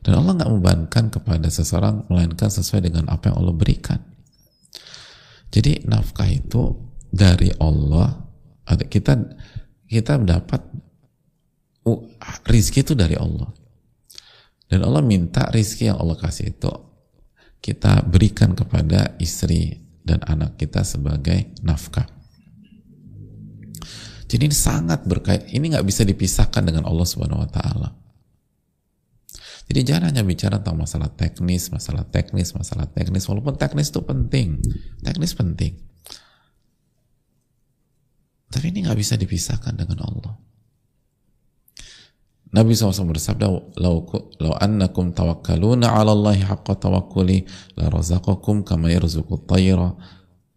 Dan 0.00 0.16
Allah 0.16 0.32
nggak 0.40 0.50
membebankan 0.50 1.04
kepada 1.12 1.48
seseorang 1.52 2.08
melainkan 2.08 2.48
sesuai 2.48 2.88
dengan 2.88 3.12
apa 3.12 3.28
yang 3.28 3.36
Allah 3.44 3.54
berikan. 3.56 4.00
Jadi 5.52 5.84
nafkah 5.84 6.30
itu 6.30 6.72
dari 7.12 7.52
Allah. 7.60 8.16
Kita 8.64 9.18
kita 9.90 10.22
dapat 10.22 10.62
uh, 11.84 12.00
rizki 12.46 12.80
itu 12.80 12.96
dari 12.96 13.18
Allah. 13.18 13.50
Dan 14.70 14.86
Allah 14.86 15.02
minta 15.02 15.50
rizki 15.50 15.90
yang 15.90 15.98
Allah 15.98 16.14
kasih 16.14 16.54
itu 16.54 16.70
kita 17.60 18.06
berikan 18.08 18.56
kepada 18.56 19.18
istri 19.20 19.82
dan 20.00 20.24
anak 20.24 20.56
kita 20.56 20.80
sebagai 20.80 21.52
nafkah. 21.60 22.08
Jadi 24.30 24.46
ini 24.46 24.54
sangat 24.54 25.04
berkait. 25.04 25.50
Ini 25.50 25.74
nggak 25.74 25.84
bisa 25.84 26.06
dipisahkan 26.06 26.62
dengan 26.62 26.86
Allah 26.86 27.02
Subhanahu 27.02 27.42
Wa 27.44 27.50
Taala. 27.50 27.99
Jadi 29.70 29.86
jangan 29.86 30.10
hanya 30.10 30.26
bicara 30.26 30.58
tentang 30.58 30.82
masalah 30.82 31.14
teknis, 31.14 31.70
masalah 31.70 32.02
teknis, 32.02 32.50
masalah 32.58 32.90
teknis. 32.90 33.22
Walaupun 33.30 33.54
teknis 33.54 33.94
itu 33.94 34.02
penting, 34.02 34.58
teknis 34.98 35.30
penting. 35.30 35.78
Tapi 38.50 38.66
ini 38.74 38.82
nggak 38.82 38.98
bisa 38.98 39.14
dipisahkan 39.14 39.78
dengan 39.78 40.02
Allah. 40.02 40.34
Nabi 42.50 42.74
SAW 42.74 43.14
bersabda, 43.14 43.46
"Lau 43.78 44.10
lau 44.42 44.52
annakum 44.58 45.14
tawakkaluna 45.14 45.86
'ala 45.86 46.10
Allahi 46.18 46.42
haqqa 46.42 46.74
tawakkuli 46.74 47.46
la 47.78 47.86
razaqakum 47.94 48.66
kama 48.66 48.90
yarzuqu 48.90 49.46
tayra 49.46 49.94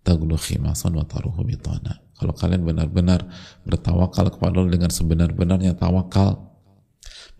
taglu 0.01 0.33
khimasan 0.33 0.97
wa 0.97 1.05
taruhu 1.05 1.45
bitana." 1.45 2.01
Kalau 2.17 2.33
kalian 2.33 2.65
benar-benar 2.65 3.29
bertawakal 3.61 4.33
kepada 4.33 4.57
Allah 4.57 4.73
dengan 4.73 4.89
sebenar-benarnya 4.89 5.77
tawakal, 5.77 6.52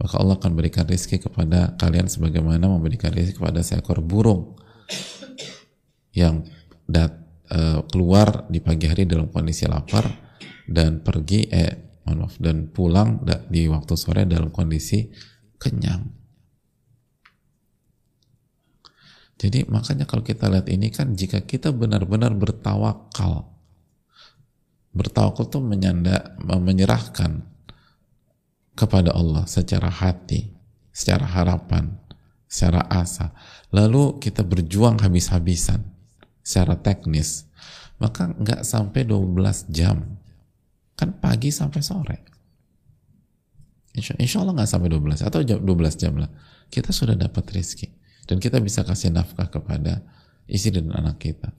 maka 0.03 0.19
Allah 0.19 0.35
akan 0.35 0.51
berikan 0.51 0.83
rizki 0.83 1.15
kepada 1.15 1.79
kalian 1.79 2.11
sebagaimana 2.11 2.67
memberikan 2.67 3.15
rizki 3.15 3.39
kepada 3.39 3.63
seekor 3.63 4.03
burung 4.03 4.59
yang 6.11 6.43
dat, 6.83 7.15
uh, 7.55 7.87
keluar 7.87 8.43
di 8.51 8.59
pagi 8.59 8.91
hari 8.91 9.07
dalam 9.07 9.31
kondisi 9.31 9.63
lapar 9.63 10.03
dan 10.67 10.99
pergi 10.99 11.47
eh 11.47 11.71
maaf 12.03 12.35
dan 12.35 12.67
pulang 12.67 13.23
di 13.47 13.71
waktu 13.71 13.95
sore 13.95 14.27
dalam 14.27 14.51
kondisi 14.51 15.07
kenyang. 15.55 16.03
Jadi 19.39 19.63
makanya 19.71 20.03
kalau 20.03 20.19
kita 20.19 20.51
lihat 20.51 20.67
ini 20.67 20.91
kan 20.91 21.15
jika 21.15 21.47
kita 21.47 21.71
benar-benar 21.71 22.35
bertawakal, 22.35 23.55
bertawakal 24.91 25.47
itu 25.47 25.59
menyanda, 25.63 26.35
menyerahkan 26.43 27.52
kepada 28.73 29.13
Allah 29.13 29.45
secara 29.45 29.89
hati, 29.89 30.53
secara 30.89 31.25
harapan, 31.25 31.93
secara 32.49 32.85
asa. 32.89 33.33
Lalu 33.73 34.21
kita 34.21 34.45
berjuang 34.45 35.01
habis-habisan 35.01 35.81
secara 36.45 36.77
teknis. 36.77 37.49
Maka 38.01 38.29
nggak 38.29 38.61
sampai 38.65 39.05
12 39.07 39.69
jam. 39.73 40.19
Kan 40.93 41.17
pagi 41.17 41.49
sampai 41.49 41.81
sore. 41.81 42.17
Insya, 43.93 44.17
insya 44.17 44.41
Allah 44.41 44.57
nggak 44.57 44.69
sampai 44.69 44.89
12 44.89 45.25
atau 45.25 45.39
12 45.41 46.01
jam 46.01 46.13
lah. 46.17 46.29
Kita 46.69 46.89
sudah 46.89 47.13
dapat 47.13 47.45
rezeki 47.53 47.89
dan 48.25 48.41
kita 48.41 48.57
bisa 48.57 48.81
kasih 48.81 49.13
nafkah 49.13 49.47
kepada 49.51 50.01
istri 50.49 50.73
dan 50.73 50.89
anak 50.95 51.21
kita. 51.21 51.53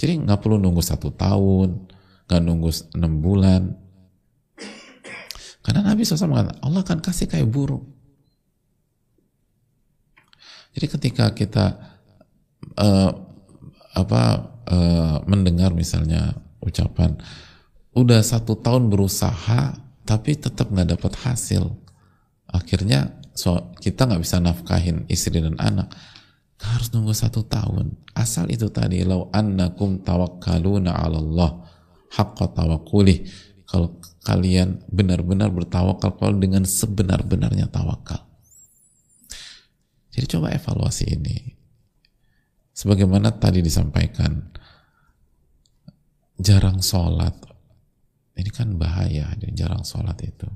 Jadi 0.00 0.24
nggak 0.24 0.40
perlu 0.40 0.56
nunggu 0.56 0.80
satu 0.80 1.12
tahun, 1.12 1.90
nggak 2.30 2.40
nunggu 2.40 2.70
enam 2.96 3.12
bulan, 3.20 3.62
karena 5.64 5.80
Nabi 5.80 6.04
SAW 6.04 6.28
mengatakan, 6.28 6.60
Allah 6.60 6.80
akan 6.84 6.98
kasih 7.00 7.26
kayak 7.26 7.48
burung. 7.48 7.88
Jadi 10.76 10.86
ketika 10.90 11.32
kita 11.32 11.66
uh, 12.76 13.10
apa 13.94 14.22
uh, 14.68 15.16
mendengar 15.24 15.70
misalnya 15.70 16.34
ucapan 16.58 17.14
udah 17.94 18.20
satu 18.26 18.58
tahun 18.58 18.90
berusaha 18.90 19.78
tapi 20.04 20.36
tetap 20.36 20.68
nggak 20.68 20.98
dapat 20.98 21.12
hasil. 21.24 21.72
Akhirnya 22.50 23.22
so, 23.32 23.72
kita 23.80 24.04
nggak 24.04 24.22
bisa 24.22 24.36
nafkahin 24.42 25.08
istri 25.08 25.40
dan 25.40 25.56
anak. 25.56 25.88
Harus 26.60 26.92
nunggu 26.92 27.16
satu 27.16 27.46
tahun. 27.46 27.94
Asal 28.12 28.50
itu 28.52 28.68
tadi 28.68 29.00
lau 29.06 29.32
annakum 29.32 30.02
tawakkaluna 30.02 30.92
ala 30.92 31.18
Allah 31.22 31.50
haqqa 32.14 32.52
tawakulih 32.52 33.26
kalau 33.66 33.98
kalian 34.24 34.82
benar-benar 34.88 35.52
bertawakal 35.52 36.16
kalau 36.16 36.40
dengan 36.40 36.64
sebenar-benarnya 36.64 37.68
tawakal 37.68 38.24
jadi 40.10 40.26
coba 40.38 40.56
evaluasi 40.56 41.12
ini 41.12 41.54
sebagaimana 42.72 43.36
tadi 43.36 43.60
disampaikan 43.60 44.50
jarang 46.40 46.80
sholat 46.80 47.36
ini 48.34 48.50
kan 48.50 48.74
bahaya 48.74 49.30
jarang 49.54 49.86
sholat 49.86 50.18
itu 50.24 50.48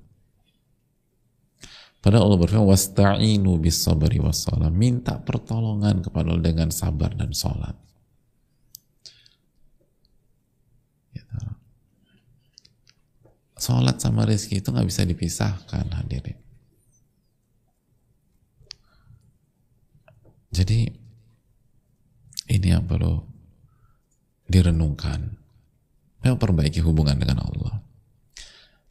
Padahal 1.98 2.30
Allah 2.30 2.40
berfirman, 2.40 2.70
"Wasta'inu 2.70 3.58
bis 3.58 3.82
sabri 3.82 4.22
was 4.22 4.46
salat." 4.46 4.70
Minta 4.70 5.18
pertolongan 5.18 5.98
kepada 5.98 6.30
Allah 6.30 6.46
dengan 6.46 6.70
sabar 6.70 7.10
dan 7.10 7.34
sholat. 7.34 7.74
Gitu. 11.10 11.38
Sholat 13.58 13.98
sama 13.98 14.22
rezeki 14.22 14.62
itu 14.62 14.70
nggak 14.70 14.88
bisa 14.88 15.02
dipisahkan 15.02 15.86
hadirin. 15.98 16.38
Jadi 20.48 20.88
ini 22.48 22.68
yang 22.70 22.86
perlu 22.88 23.20
direnungkan. 24.48 25.36
Memang 26.24 26.40
perbaiki 26.40 26.80
hubungan 26.80 27.18
dengan 27.18 27.44
Allah 27.44 27.78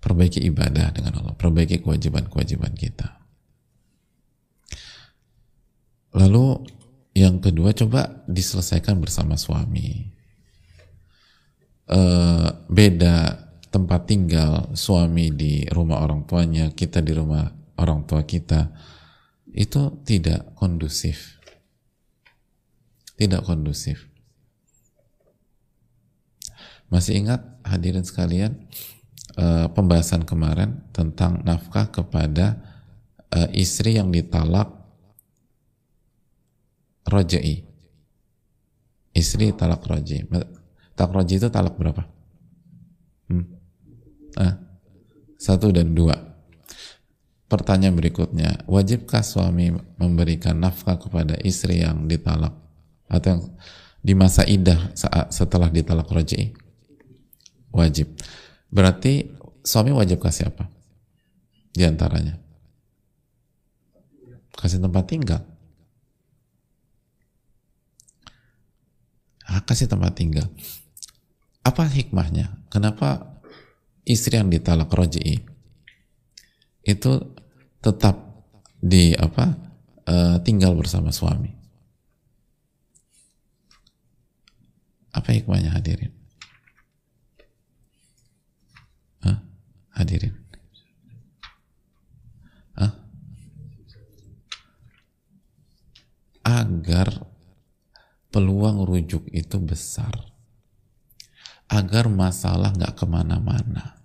perbaiki 0.08 0.40
ibadah 0.48 0.96
dengan 0.96 1.20
Allah, 1.20 1.36
perbaiki 1.36 1.84
kewajiban-kewajiban 1.84 2.74
kita. 2.80 3.18
Lalu 6.16 6.64
yang 7.18 7.44
kedua 7.44 7.76
coba 7.76 8.24
diselesaikan 8.30 9.04
bersama 9.04 9.36
suami. 9.36 10.08
E, 11.88 12.02
beda 12.72 13.47
tempat 13.78 14.10
tinggal 14.10 14.74
suami 14.74 15.30
di 15.30 15.62
rumah 15.70 16.02
orang 16.02 16.26
tuanya, 16.26 16.74
kita 16.74 16.98
di 16.98 17.14
rumah 17.14 17.46
orang 17.78 18.10
tua 18.10 18.26
kita 18.26 18.74
itu 19.54 20.02
tidak 20.02 20.58
kondusif. 20.58 21.38
Tidak 23.14 23.46
kondusif. 23.46 24.10
Masih 26.90 27.22
ingat 27.22 27.46
hadirin 27.62 28.02
sekalian 28.02 28.66
uh, 29.38 29.70
pembahasan 29.70 30.26
kemarin 30.26 30.82
tentang 30.90 31.46
nafkah 31.46 31.94
kepada 31.94 32.58
uh, 33.30 33.46
istri 33.54 34.02
yang 34.02 34.10
ditalak 34.10 34.74
rojai. 37.06 37.62
Istri 39.14 39.54
talak 39.54 39.86
rojai. 39.86 40.26
Talak 40.98 41.14
rojai 41.14 41.38
itu 41.38 41.50
talak 41.54 41.78
berapa? 41.78 42.10
Hmm? 43.30 43.57
Ah, 44.38 44.62
satu 45.42 45.74
dan 45.74 45.98
dua. 45.98 46.14
Pertanyaan 47.48 47.98
berikutnya, 47.98 48.68
wajibkah 48.70 49.26
suami 49.26 49.74
memberikan 49.98 50.62
nafkah 50.62 51.00
kepada 51.00 51.40
istri 51.42 51.82
yang 51.82 52.06
ditalak 52.06 52.54
atau 53.08 53.28
yang 53.34 53.42
di 54.04 54.14
masa 54.14 54.46
idah 54.46 54.94
saat 54.94 55.34
setelah 55.34 55.74
ditalak 55.74 56.06
rojai? 56.12 56.54
Wajib. 57.74 58.14
Berarti 58.70 59.32
suami 59.64 59.96
wajib 59.96 60.22
kasih 60.22 60.54
apa? 60.54 60.70
Di 61.74 61.88
antaranya. 61.88 62.38
Kasih 64.54 64.82
tempat 64.82 65.06
tinggal. 65.08 65.42
Ah, 69.48 69.64
kasih 69.64 69.88
tempat 69.88 70.14
tinggal. 70.20 70.46
Apa 71.64 71.88
hikmahnya? 71.88 72.52
Kenapa 72.68 73.37
istri 74.08 74.40
yang 74.40 74.48
ditalak 74.48 74.88
roji'i 74.88 75.44
itu 76.88 77.12
tetap 77.84 78.16
di 78.80 79.12
apa 79.12 79.52
uh, 80.08 80.40
tinggal 80.42 80.74
bersama 80.80 81.12
suami? 81.12 81.52
Apa 85.12 85.36
hikmahnya 85.36 85.76
hadirin? 85.76 86.18
Hadirin. 89.98 90.38
Hah? 92.78 92.94
Agar 96.46 97.10
peluang 98.30 98.86
rujuk 98.86 99.26
itu 99.34 99.58
besar. 99.58 100.14
Agar 101.78 102.10
masalah 102.10 102.74
nggak 102.74 102.98
ke 102.98 103.06
mana-mana. 103.06 104.02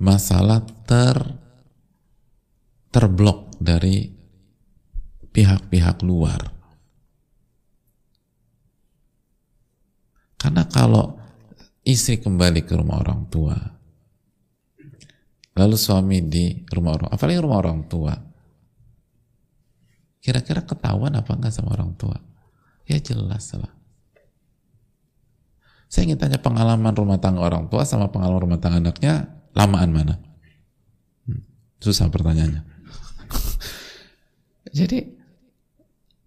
Masalah 0.00 0.64
ter 0.88 1.20
terblok 2.88 3.52
dari 3.60 4.08
pihak-pihak 5.34 6.00
luar. 6.00 6.40
Karena 10.40 10.64
kalau 10.68 11.20
istri 11.84 12.16
kembali 12.16 12.64
ke 12.64 12.72
rumah 12.80 13.04
orang 13.04 13.28
tua 13.28 13.56
lalu 15.54 15.76
suami 15.78 16.18
di 16.24 16.64
rumah 16.72 16.98
orang 16.98 17.10
apalagi 17.12 17.38
rumah 17.38 17.60
orang 17.60 17.86
tua 17.86 18.16
kira-kira 20.18 20.64
ketahuan 20.64 21.14
apa 21.14 21.30
enggak 21.36 21.52
sama 21.52 21.76
orang 21.76 21.92
tua 21.94 22.16
ya 22.88 22.98
jelas 22.98 23.52
lah 23.54 23.70
saya 25.94 26.10
ingin 26.10 26.18
tanya 26.18 26.42
pengalaman 26.42 26.90
rumah 26.90 27.22
tangga 27.22 27.46
orang 27.46 27.70
tua 27.70 27.86
sama 27.86 28.10
pengalaman 28.10 28.50
rumah 28.50 28.58
tangga 28.58 28.82
anaknya 28.82 29.30
lamaan 29.54 29.94
mana? 29.94 30.18
Hmm, 31.22 31.38
susah 31.78 32.10
pertanyaannya. 32.10 32.66
Jadi 34.82 34.98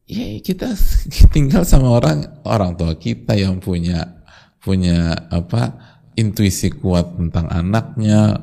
ya 0.07 0.39
kita 0.39 0.71
tinggal 1.35 1.67
sama 1.67 1.99
orang 1.99 2.39
orang 2.47 2.79
tua 2.79 2.95
kita 2.95 3.35
yang 3.35 3.59
punya 3.59 4.23
punya 4.63 5.27
apa 5.27 5.75
intuisi 6.15 6.71
kuat 6.71 7.19
tentang 7.19 7.51
anaknya, 7.51 8.39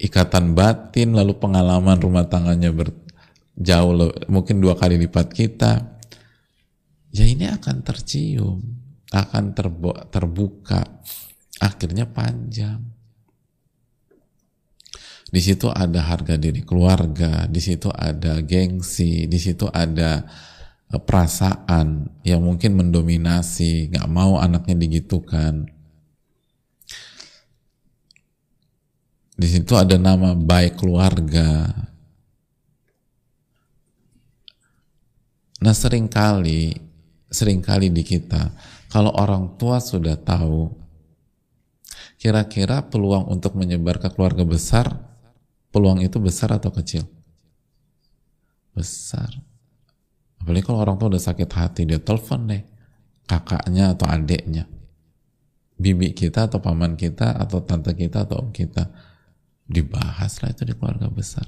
ikatan 0.00 0.56
batin, 0.56 1.12
lalu 1.12 1.36
pengalaman 1.36 2.00
rumah 2.00 2.24
tangganya 2.24 2.72
ber, 2.72 2.88
jauh 3.52 4.16
mungkin 4.32 4.64
dua 4.64 4.80
kali 4.80 4.96
lipat 4.96 5.28
kita, 5.28 6.00
ya 7.12 7.22
ini 7.28 7.46
akan 7.52 7.84
tercium, 7.86 8.81
akan 9.12 9.52
terbuka, 10.08 10.80
akhirnya 11.60 12.08
panjang. 12.08 12.80
Di 15.32 15.40
situ 15.40 15.72
ada 15.72 16.00
harga 16.04 16.36
diri 16.36 16.60
keluarga, 16.60 17.48
di 17.48 17.60
situ 17.60 17.88
ada 17.88 18.40
gengsi, 18.44 19.24
di 19.24 19.38
situ 19.40 19.64
ada 19.68 20.28
perasaan 20.92 22.04
yang 22.20 22.44
mungkin 22.44 22.76
mendominasi, 22.76 23.88
nggak 23.88 24.08
mau 24.12 24.36
anaknya 24.36 24.76
digitukan. 24.76 25.64
Di 29.32 29.48
situ 29.48 29.72
ada 29.72 29.96
nama 29.96 30.36
baik 30.36 30.76
keluarga. 30.76 31.64
Nah 35.64 35.72
sering 35.72 36.12
kali, 36.12 36.76
sering 37.32 37.64
kali 37.64 37.88
di 37.88 38.04
kita, 38.04 38.52
kalau 38.92 39.08
orang 39.16 39.56
tua 39.56 39.80
sudah 39.80 40.20
tahu, 40.20 40.68
kira-kira 42.20 42.84
peluang 42.92 43.32
untuk 43.32 43.56
menyebar 43.56 43.96
ke 43.96 44.12
keluarga 44.12 44.44
besar, 44.44 44.92
peluang 45.72 46.04
itu 46.04 46.20
besar 46.20 46.52
atau 46.52 46.68
kecil? 46.68 47.08
Besar 48.76 49.32
Apalagi 50.42 50.66
kalau 50.66 50.82
orang 50.82 50.98
tua 50.98 51.06
udah 51.06 51.22
sakit 51.22 51.50
hati, 51.54 51.86
dia 51.86 52.02
telepon 52.02 52.50
deh 52.50 52.62
kakaknya 53.30 53.94
atau 53.94 54.10
adiknya. 54.10 54.66
Bibi 55.78 56.10
kita 56.18 56.50
atau 56.50 56.58
paman 56.58 56.98
kita 56.98 57.38
atau 57.38 57.62
tante 57.62 57.94
kita 57.94 58.26
atau 58.26 58.42
om 58.42 58.50
kita. 58.50 58.90
Dibahas 59.62 60.42
lah 60.42 60.50
itu 60.50 60.66
di 60.66 60.74
keluarga 60.74 61.06
besar. 61.06 61.46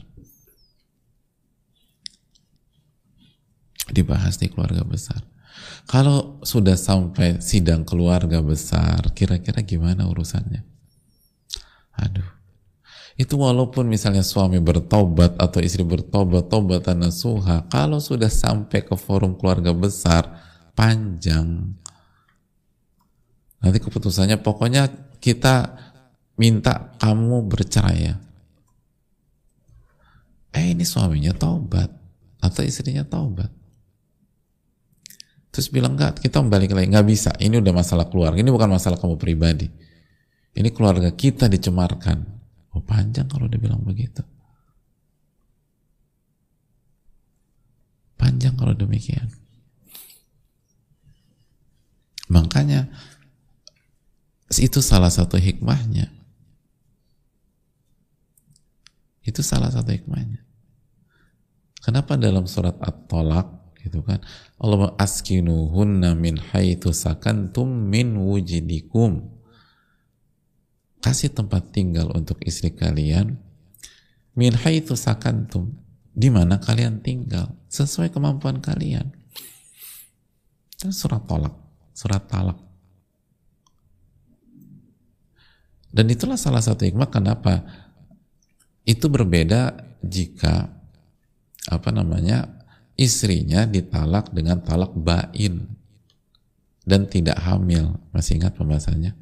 Dibahas 3.91 4.39
di 4.39 4.47
keluarga 4.47 4.87
besar. 4.87 5.34
Kalau 5.85 6.41
sudah 6.41 6.75
sampai 6.81 7.45
sidang 7.45 7.85
keluarga 7.85 8.41
besar, 8.41 9.13
kira-kira 9.13 9.61
gimana 9.61 10.09
urusannya? 10.09 10.65
Aduh, 12.01 12.27
itu 13.15 13.39
walaupun 13.39 13.87
misalnya 13.87 14.25
suami 14.25 14.59
bertobat 14.59 15.37
atau 15.39 15.61
istri 15.63 15.85
bertobat, 15.87 16.51
tobatan 16.51 17.05
nasuha, 17.05 17.69
kalau 17.69 18.01
sudah 18.01 18.33
sampai 18.33 18.83
ke 18.83 18.97
forum 18.97 19.37
keluarga 19.39 19.71
besar, 19.71 20.41
panjang. 20.75 21.77
Nanti 23.63 23.79
keputusannya 23.79 24.41
pokoknya 24.43 24.91
kita 25.23 25.79
minta 26.41 26.97
kamu 26.99 27.47
bercerai 27.47 27.99
ya. 28.01 28.17
Eh 30.55 30.75
ini 30.75 30.83
suaminya 30.87 31.35
taubat 31.35 31.91
atau 32.43 32.63
istrinya 32.63 33.03
taubat 33.03 33.64
terus 35.55 35.71
bilang 35.71 35.95
enggak 35.95 36.19
kita 36.19 36.43
balik 36.43 36.75
lagi. 36.75 36.91
Nggak 36.91 37.07
bisa. 37.07 37.31
Ini 37.39 37.63
udah 37.63 37.71
masalah 37.71 38.11
keluarga. 38.11 38.43
Ini 38.43 38.51
bukan 38.51 38.75
masalah 38.75 38.99
kamu 38.99 39.15
pribadi. 39.15 39.71
Ini 40.51 40.75
keluarga 40.75 41.15
kita 41.15 41.47
dicemarkan. 41.47 42.19
Oh 42.75 42.83
panjang 42.83 43.31
kalau 43.31 43.47
udah 43.47 43.61
bilang 43.63 43.79
begitu. 43.87 44.27
Panjang 48.19 48.59
kalau 48.59 48.75
demikian. 48.75 49.31
Makanya 52.27 52.91
itu 54.59 54.83
salah 54.83 55.15
satu 55.15 55.39
hikmahnya. 55.39 56.11
Itu 59.23 59.41
salah 59.47 59.71
satu 59.71 59.95
hikmahnya. 59.95 60.43
Kenapa 61.79 62.19
dalam 62.19 62.49
surat 62.51 62.75
at-tolak 62.81 63.64
gitu 63.85 64.01
kan. 64.01 64.25
Allah 64.57 64.97
askinuhunna 64.97 66.17
min 66.17 66.41
haitsu 66.41 66.97
sakantum 66.97 67.69
min 67.69 68.17
wujidikum 68.17 69.29
kasih 71.05 71.37
tempat 71.37 71.69
tinggal 71.69 72.09
untuk 72.17 72.41
istri 72.49 72.73
kalian. 72.73 73.37
Min 74.33 74.57
haitsu 74.57 74.97
sakantum. 74.97 75.77
Di 76.15 76.33
mana 76.33 76.63
kalian 76.63 77.05
tinggal? 77.05 77.53
Sesuai 77.69 78.09
kemampuan 78.09 78.63
kalian. 78.63 79.13
Itu 80.79 80.95
surat 80.95 81.27
tolak, 81.27 81.53
surat 81.93 82.25
talak. 82.25 82.59
Dan 85.95 86.11
itulah 86.11 86.35
salah 86.35 86.63
satu 86.63 86.87
hikmah 86.87 87.11
kenapa 87.11 87.63
itu 88.83 89.07
berbeda 89.07 89.79
jika 90.03 90.71
apa 91.71 91.89
namanya 91.95 92.54
istrinya 92.95 93.67
ditalak 93.67 94.31
dengan 94.31 94.63
talak 94.63 94.95
bain 94.95 95.67
dan 96.87 97.09
tidak 97.11 97.39
hamil. 97.43 97.99
Masih 98.15 98.39
ingat 98.39 98.55
pembahasannya? 98.55 99.17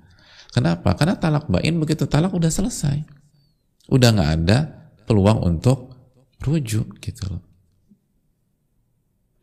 Kenapa? 0.52 0.92
Karena 0.98 1.16
talak 1.16 1.48
bain 1.48 1.80
begitu 1.80 2.04
talak 2.04 2.36
udah 2.36 2.52
selesai. 2.52 3.00
Udah 3.88 4.12
nggak 4.12 4.32
ada 4.42 4.58
peluang 5.08 5.40
untuk 5.40 5.96
rujuk 6.44 7.00
gitu 7.00 7.24
loh. 7.32 7.42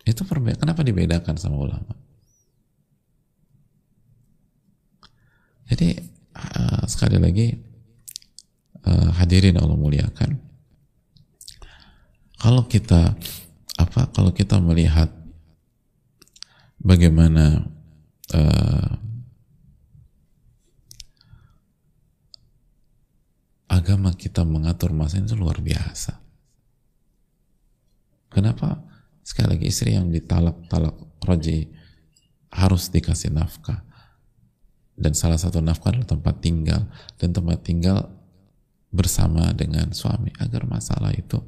Itu 0.06 0.26
perbedaan. 0.26 0.62
Kenapa 0.62 0.82
dibedakan 0.86 1.36
sama 1.38 1.58
ulama? 1.58 1.94
Jadi 5.70 6.02
uh, 6.34 6.84
sekali 6.90 7.18
lagi 7.22 7.54
uh, 8.90 9.10
hadirin 9.22 9.58
Allah 9.62 9.78
muliakan. 9.78 10.34
Kalau 12.40 12.66
kita 12.66 13.14
apa? 13.80 14.12
Kalau 14.12 14.36
kita 14.36 14.60
melihat 14.60 15.08
bagaimana 16.84 17.64
uh, 18.36 18.92
agama 23.72 24.12
kita 24.12 24.44
mengatur 24.44 24.92
masa 24.92 25.24
itu 25.24 25.40
luar 25.40 25.64
biasa. 25.64 26.20
Kenapa? 28.30 28.84
Sekali 29.24 29.56
lagi 29.56 29.66
istri 29.72 29.96
yang 29.96 30.12
ditalak-talak 30.12 31.24
roji 31.24 31.72
harus 32.52 32.92
dikasih 32.92 33.32
nafkah. 33.32 33.88
Dan 35.00 35.16
salah 35.16 35.40
satu 35.40 35.64
nafkah 35.64 35.96
adalah 35.96 36.12
tempat 36.12 36.36
tinggal. 36.44 36.92
Dan 37.16 37.32
tempat 37.32 37.64
tinggal 37.64 38.12
bersama 38.92 39.54
dengan 39.56 39.94
suami 39.96 40.34
agar 40.42 40.66
masalah 40.66 41.14
itu 41.14 41.40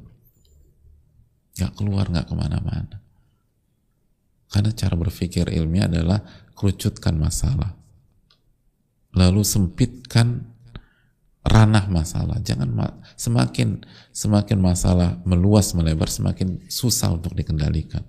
gak 1.58 1.76
keluar, 1.76 2.08
gak 2.08 2.28
ke 2.28 2.34
mana-mana. 2.34 3.02
Karena 4.52 4.70
cara 4.76 4.94
berpikir 4.96 5.48
ilmiah 5.48 5.88
adalah 5.88 6.20
kerucutkan 6.52 7.16
masalah. 7.16 7.72
Lalu 9.16 9.44
sempitkan 9.44 10.52
ranah 11.42 11.88
masalah. 11.88 12.38
Jangan 12.40 12.68
ma 12.70 12.86
semakin 13.18 13.82
semakin 14.14 14.58
masalah 14.60 15.18
meluas 15.26 15.74
melebar 15.74 16.06
semakin 16.06 16.62
susah 16.70 17.16
untuk 17.16 17.34
dikendalikan. 17.34 18.04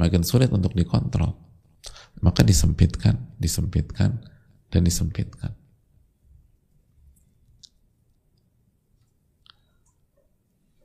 Makin 0.00 0.24
sulit 0.24 0.48
untuk 0.50 0.72
dikontrol. 0.72 1.36
Maka 2.20 2.44
disempitkan, 2.44 3.36
disempitkan 3.36 4.20
dan 4.72 4.80
disempitkan. 4.84 5.52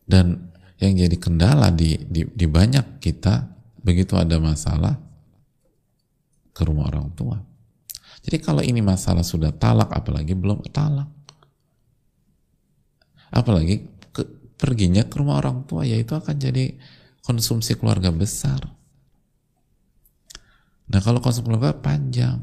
Dan 0.06 0.54
yang 0.80 0.94
jadi 0.96 1.16
kendala 1.16 1.72
di, 1.72 1.96
di, 2.04 2.28
di 2.28 2.46
banyak 2.48 3.00
kita 3.00 3.48
begitu 3.80 4.20
ada 4.20 4.36
masalah 4.42 5.00
ke 6.52 6.62
rumah 6.68 6.92
orang 6.92 7.12
tua. 7.16 7.38
Jadi 8.26 8.38
kalau 8.42 8.66
ini 8.66 8.82
masalah 8.82 9.22
sudah 9.22 9.54
talak, 9.54 9.94
apalagi 9.94 10.34
belum 10.34 10.66
talak, 10.74 11.06
apalagi 13.30 13.86
ke, 14.10 14.26
perginya 14.58 15.06
ke 15.06 15.16
rumah 15.22 15.38
orang 15.40 15.64
tua 15.70 15.86
ya 15.86 15.96
itu 15.96 16.18
akan 16.18 16.36
jadi 16.36 16.74
konsumsi 17.22 17.78
keluarga 17.78 18.10
besar. 18.10 18.66
Nah 20.90 21.00
kalau 21.00 21.22
konsumsi 21.22 21.46
keluarga 21.46 21.78
panjang. 21.78 22.42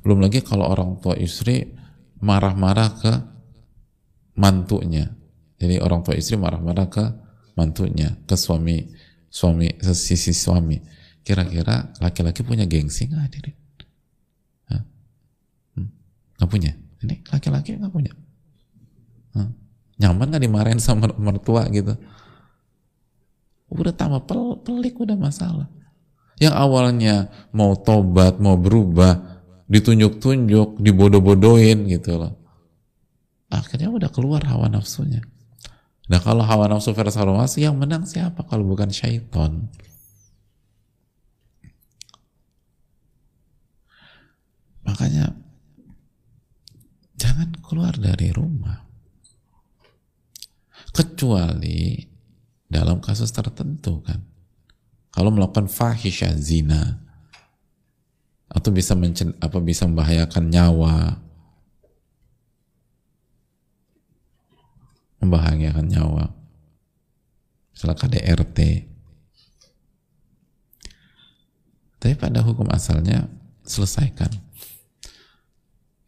Belum 0.00 0.24
lagi 0.24 0.40
kalau 0.40 0.64
orang 0.64 0.96
tua 1.00 1.12
istri 1.16 1.76
marah-marah 2.24 2.90
ke 3.00 3.12
mantunya 4.36 5.19
jadi 5.60 5.84
orang 5.84 6.00
tua 6.00 6.16
istri 6.16 6.40
marah-marah 6.40 6.88
ke 6.88 7.04
mantunya 7.54 8.16
ke 8.24 8.34
suami 8.34 8.88
suami 9.28 9.68
sisi 9.92 10.32
suami 10.32 10.80
kira-kira 11.20 11.92
laki-laki 12.00 12.40
punya 12.40 12.64
gengsi 12.64 13.06
nggak 13.06 13.22
hadirin 13.22 13.56
hmm? 14.72 15.88
nggak 16.40 16.48
punya 16.48 16.72
ini 17.04 17.20
laki-laki 17.28 17.76
nggak 17.76 17.92
punya 17.92 18.12
Nyaman 20.00 20.32
gak 20.32 20.42
dimarahin 20.42 20.80
sama 20.80 21.12
mertua 21.20 21.68
gitu? 21.68 21.92
Udah 23.68 23.92
tambah 23.92 24.24
pel 24.24 24.56
pelik 24.64 24.96
udah 24.96 25.14
masalah. 25.14 25.68
Yang 26.40 26.56
awalnya 26.56 27.28
mau 27.52 27.76
tobat, 27.76 28.40
mau 28.40 28.56
berubah, 28.56 29.44
ditunjuk-tunjuk, 29.68 30.80
dibodoh-bodohin 30.80 31.84
gitu 31.92 32.16
loh. 32.16 32.32
Akhirnya 33.52 33.92
udah 33.92 34.08
keluar 34.08 34.40
hawa 34.48 34.72
nafsunya. 34.72 35.20
Nah 36.10 36.18
kalau 36.18 36.42
hawa 36.42 36.66
nafsu 36.66 36.90
versus 36.90 37.14
hawa 37.14 37.46
nafsu 37.46 37.62
yang 37.62 37.78
menang 37.78 38.02
siapa 38.02 38.42
kalau 38.50 38.66
bukan 38.66 38.90
syaitan? 38.90 39.70
Makanya 44.82 45.38
jangan 47.14 47.54
keluar 47.62 47.94
dari 47.94 48.34
rumah 48.34 48.90
kecuali 50.90 52.10
dalam 52.66 52.98
kasus 52.98 53.30
tertentu 53.30 54.02
kan 54.02 54.18
kalau 55.14 55.30
melakukan 55.30 55.70
fahisyah 55.70 56.34
zina 56.34 56.98
atau 58.50 58.74
bisa 58.74 58.98
mencen, 58.98 59.38
apa 59.38 59.62
bisa 59.62 59.86
membahayakan 59.86 60.50
nyawa 60.50 61.22
membahayakan 65.20 65.86
nyawa. 65.86 66.32
Misalnya 67.76 67.96
KDRT 67.96 68.58
tapi 72.00 72.16
pada 72.16 72.40
hukum 72.40 72.64
asalnya 72.72 73.28
selesaikan. 73.68 74.32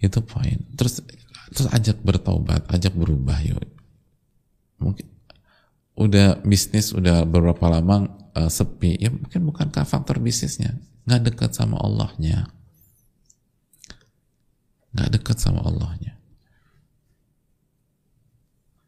Itu 0.00 0.24
poin. 0.24 0.56
Terus 0.74 1.04
terus 1.52 1.68
ajak 1.68 2.00
bertobat 2.00 2.64
ajak 2.72 2.96
berubah 2.96 3.36
yuk. 3.44 3.60
Mungkin 4.80 5.06
udah 5.92 6.40
bisnis 6.42 6.96
udah 6.96 7.28
beberapa 7.28 7.68
lama 7.68 8.08
uh, 8.32 8.48
sepi 8.48 8.96
ya 8.96 9.12
mungkin 9.12 9.52
bukankah 9.52 9.84
faktor 9.84 10.16
bisnisnya? 10.18 10.80
Nggak 11.04 11.22
dekat 11.28 11.50
sama 11.52 11.76
Allahnya. 11.76 12.48
Nggak 14.96 15.20
dekat 15.20 15.36
sama 15.38 15.60
Allahnya 15.60 16.11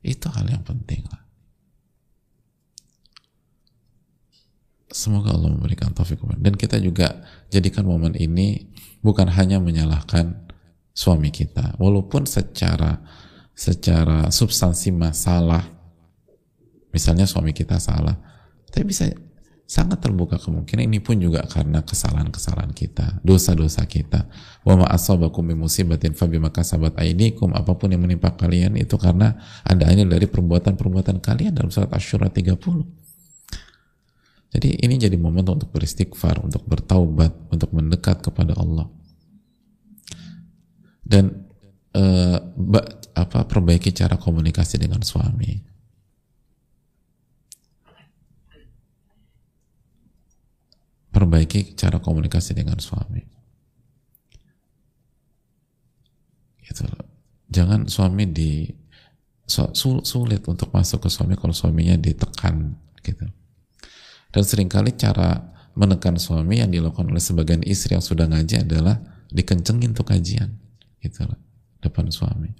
itu 0.04 0.28
hal 0.28 0.44
yang 0.46 0.60
penting 0.60 1.00
lah. 1.08 1.24
Semoga 4.94 5.34
Allah 5.34 5.50
memberikan 5.50 5.90
taufik 5.90 6.22
dan 6.38 6.54
kita 6.54 6.78
juga 6.78 7.26
jadikan 7.50 7.82
momen 7.82 8.14
ini 8.14 8.70
bukan 9.02 9.26
hanya 9.26 9.58
menyalahkan 9.58 10.46
suami 10.94 11.34
kita. 11.34 11.74
Walaupun 11.82 12.30
secara 12.30 13.02
secara 13.58 14.30
substansi 14.30 14.94
masalah 14.94 15.66
misalnya 16.94 17.26
suami 17.26 17.50
kita 17.54 17.78
salah 17.78 18.14
tapi 18.70 18.90
bisa 18.90 19.06
sangat 19.64 20.04
terbuka 20.04 20.36
kemungkinan 20.36 20.84
ini 20.84 21.00
pun 21.00 21.16
juga 21.16 21.40
karena 21.48 21.80
kesalahan-kesalahan 21.80 22.76
kita, 22.76 23.24
dosa-dosa 23.24 23.88
kita. 23.88 24.28
Wa 24.60 24.76
ma 24.76 24.84
asabakum 24.92 25.40
min 25.40 25.56
musibatin 25.56 26.12
fa 26.12 26.28
bima 26.28 26.52
kasabat 26.52 27.00
aydikum, 27.00 27.56
apa 27.56 27.72
pun 27.72 27.88
yang 27.88 28.04
menimpa 28.04 28.36
kalian 28.36 28.76
itu 28.76 29.00
karena 29.00 29.40
ada 29.64 29.88
dari 29.88 30.26
perbuatan-perbuatan 30.28 31.16
kalian 31.24 31.56
dalam 31.56 31.72
surat 31.72 31.88
Asy-Syura 31.96 32.28
30. 32.28 32.54
Jadi 34.54 34.68
ini 34.86 34.94
jadi 35.00 35.16
momen 35.18 35.42
untuk 35.42 35.72
beristighfar, 35.74 36.44
untuk 36.44 36.62
bertaubat, 36.68 37.50
untuk 37.50 37.74
mendekat 37.74 38.22
kepada 38.22 38.54
Allah. 38.54 38.86
Dan 41.02 41.50
uh, 41.96 42.38
apa 43.16 43.38
perbaiki 43.50 43.90
cara 43.90 44.14
komunikasi 44.14 44.78
dengan 44.78 45.02
suami 45.02 45.73
perbaiki 51.14 51.78
cara 51.78 52.02
komunikasi 52.02 52.58
dengan 52.58 52.82
suami. 52.82 53.22
Gitu. 56.58 56.82
Jangan 57.54 57.86
suami 57.86 58.26
di 58.26 58.66
sulit 59.46 60.42
untuk 60.50 60.74
masuk 60.74 61.06
ke 61.06 61.08
suami 61.12 61.38
kalau 61.38 61.54
suaminya 61.54 61.94
ditekan 61.94 62.74
gitu. 63.04 63.30
Dan 64.34 64.42
sering 64.42 64.66
kali 64.66 64.98
cara 64.98 65.54
menekan 65.78 66.18
suami 66.18 66.58
yang 66.58 66.74
dilakukan 66.74 67.06
oleh 67.06 67.22
sebagian 67.22 67.62
istri 67.62 67.94
yang 67.94 68.02
sudah 68.02 68.26
ngaji 68.26 68.66
adalah 68.66 68.98
dikencengin 69.30 69.94
tuh 69.94 70.06
kajian 70.06 70.50
gitu 70.98 71.28
loh, 71.28 71.38
depan 71.78 72.10
suami. 72.10 72.50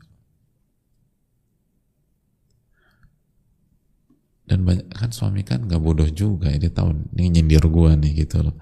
Dan 4.44 4.60
banyak 4.64 4.86
kan 4.92 5.08
suami 5.08 5.40
kan 5.40 5.64
nggak 5.64 5.80
bodoh 5.80 6.08
juga 6.12 6.52
ya 6.52 6.60
dia 6.60 6.72
tahu 6.72 6.92
ini 7.16 7.40
nyindir 7.40 7.64
gua 7.72 7.96
nih 7.96 8.24
gitu 8.24 8.44
loh. 8.44 8.56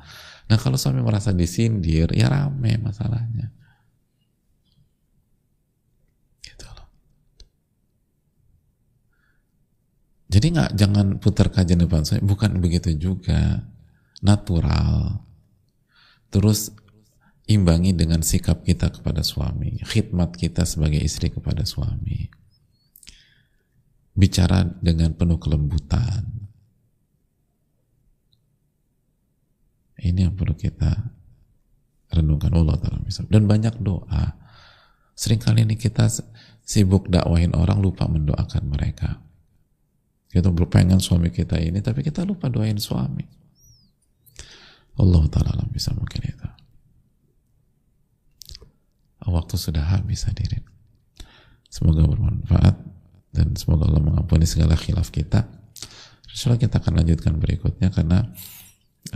Nah 0.46 0.58
kalau 0.58 0.78
suami 0.78 1.02
merasa 1.02 1.34
disindir 1.34 2.10
ya 2.14 2.30
rame 2.30 2.78
masalahnya. 2.78 3.50
Gitu 6.38 6.66
loh. 6.70 6.86
Jadi 10.30 10.46
nggak 10.54 10.70
jangan 10.78 11.06
putar 11.18 11.50
kajian 11.50 11.82
depan 11.82 12.06
saya 12.06 12.22
bukan 12.22 12.62
begitu 12.62 12.94
juga. 12.94 13.66
Natural. 14.22 15.18
Terus 16.30 16.70
imbangi 17.50 17.90
dengan 17.90 18.22
sikap 18.22 18.62
kita 18.62 18.94
kepada 18.94 19.26
suami 19.26 19.82
khidmat 19.82 20.38
kita 20.38 20.62
sebagai 20.62 21.02
istri 21.02 21.28
kepada 21.34 21.66
suami 21.66 22.30
bicara 24.12 24.68
dengan 24.80 25.16
penuh 25.16 25.40
kelembutan. 25.40 26.28
Ini 30.02 30.28
yang 30.28 30.34
perlu 30.34 30.58
kita 30.58 30.90
renungkan 32.12 32.52
Allah 32.52 32.76
Ta'ala 32.76 33.00
dan 33.06 33.42
banyak 33.48 33.78
doa. 33.80 34.34
Seringkali 35.14 35.62
ini 35.62 35.78
kita 35.78 36.10
sibuk 36.66 37.06
dakwahin 37.06 37.54
orang 37.54 37.78
lupa 37.78 38.10
mendoakan 38.10 38.64
mereka. 38.66 39.22
Kita 40.32 40.48
berpengen 40.50 40.98
suami 40.98 41.30
kita 41.30 41.60
ini 41.60 41.78
tapi 41.78 42.02
kita 42.02 42.26
lupa 42.26 42.50
doain 42.50 42.76
suami. 42.80 43.24
Allah 44.98 45.24
Ta'ala 45.30 45.64
bisa 45.70 45.94
mungkin 45.94 46.20
itu. 46.20 46.48
Waktu 49.22 49.54
sudah 49.56 49.96
habis 49.96 50.28
hadirin. 50.28 50.66
Semoga 51.72 52.04
bermanfaat 52.04 52.91
dan 53.32 53.56
semoga 53.56 53.88
Allah 53.88 54.04
mengampuni 54.04 54.44
segala 54.44 54.76
khilaf 54.76 55.08
kita. 55.08 55.48
Insyaallah 56.32 56.60
kita 56.60 56.80
akan 56.80 56.94
lanjutkan 57.00 57.34
berikutnya 57.40 57.88
karena 57.88 58.28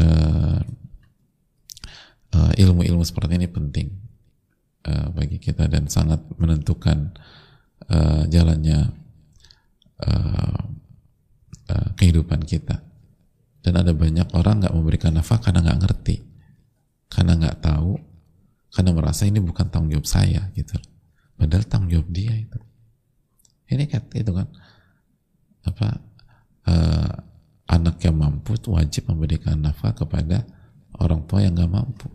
uh, 0.00 0.60
uh, 2.32 2.52
ilmu-ilmu 2.56 3.04
seperti 3.04 3.36
ini 3.36 3.48
penting 3.48 3.92
uh, 4.88 5.12
bagi 5.12 5.36
kita 5.36 5.68
dan 5.68 5.88
sangat 5.92 6.24
menentukan 6.40 7.12
uh, 7.92 8.24
jalannya 8.28 8.88
uh, 10.00 10.60
uh, 11.72 11.88
kehidupan 12.00 12.40
kita. 12.44 12.80
Dan 13.60 13.82
ada 13.82 13.92
banyak 13.92 14.30
orang 14.32 14.62
nggak 14.62 14.74
memberikan 14.76 15.12
nafkah 15.12 15.42
karena 15.42 15.58
nggak 15.60 15.80
ngerti, 15.82 16.22
karena 17.10 17.34
nggak 17.34 17.66
tahu, 17.66 17.98
karena 18.70 18.90
merasa 18.94 19.26
ini 19.26 19.42
bukan 19.42 19.66
tanggung 19.68 19.90
jawab 19.90 20.06
saya 20.06 20.54
gitu. 20.54 20.78
Padahal 21.34 21.66
tanggung 21.66 21.90
jawab 21.90 22.08
dia 22.14 22.30
itu 22.32 22.56
ini 23.66 23.84
kan 23.90 24.02
itu 24.14 24.30
kan 24.30 24.46
apa 25.66 25.88
uh, 26.70 27.14
anak 27.66 27.98
yang 28.06 28.14
mampu 28.14 28.54
wajib 28.70 29.10
memberikan 29.10 29.58
nafkah 29.58 29.90
kepada 29.90 30.46
orang 31.02 31.26
tua 31.26 31.42
yang 31.42 31.58
nggak 31.58 31.70
mampu. 31.70 32.08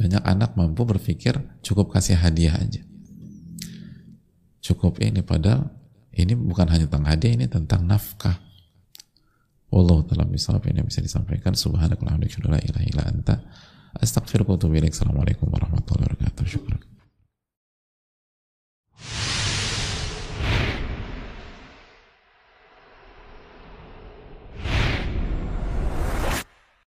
Banyak 0.00 0.24
anak 0.24 0.56
mampu 0.56 0.88
berpikir 0.88 1.36
cukup 1.60 1.92
kasih 1.92 2.16
hadiah 2.16 2.56
aja. 2.56 2.80
Cukup 4.64 4.96
ini 5.04 5.20
padahal 5.20 5.68
ini 6.16 6.32
bukan 6.32 6.72
hanya 6.72 6.88
tentang 6.88 7.04
hadiah 7.04 7.32
ini 7.36 7.46
tentang 7.48 7.84
nafkah. 7.84 8.40
Allah 9.70 10.02
telah 10.08 10.26
bisa 10.26 10.56
apa 10.56 10.66
ini 10.72 10.82
bisa 10.82 11.04
disampaikan. 11.04 11.52
Subhanakallahumma 11.52 12.26
wa 12.48 12.58
ilaha 12.58 13.06
anta. 13.06 13.36
Assalamualaikum 13.92 15.46
warahmatullahi 15.52 16.16
wabarakatuh. 16.16 16.44
Syukur 16.48 16.80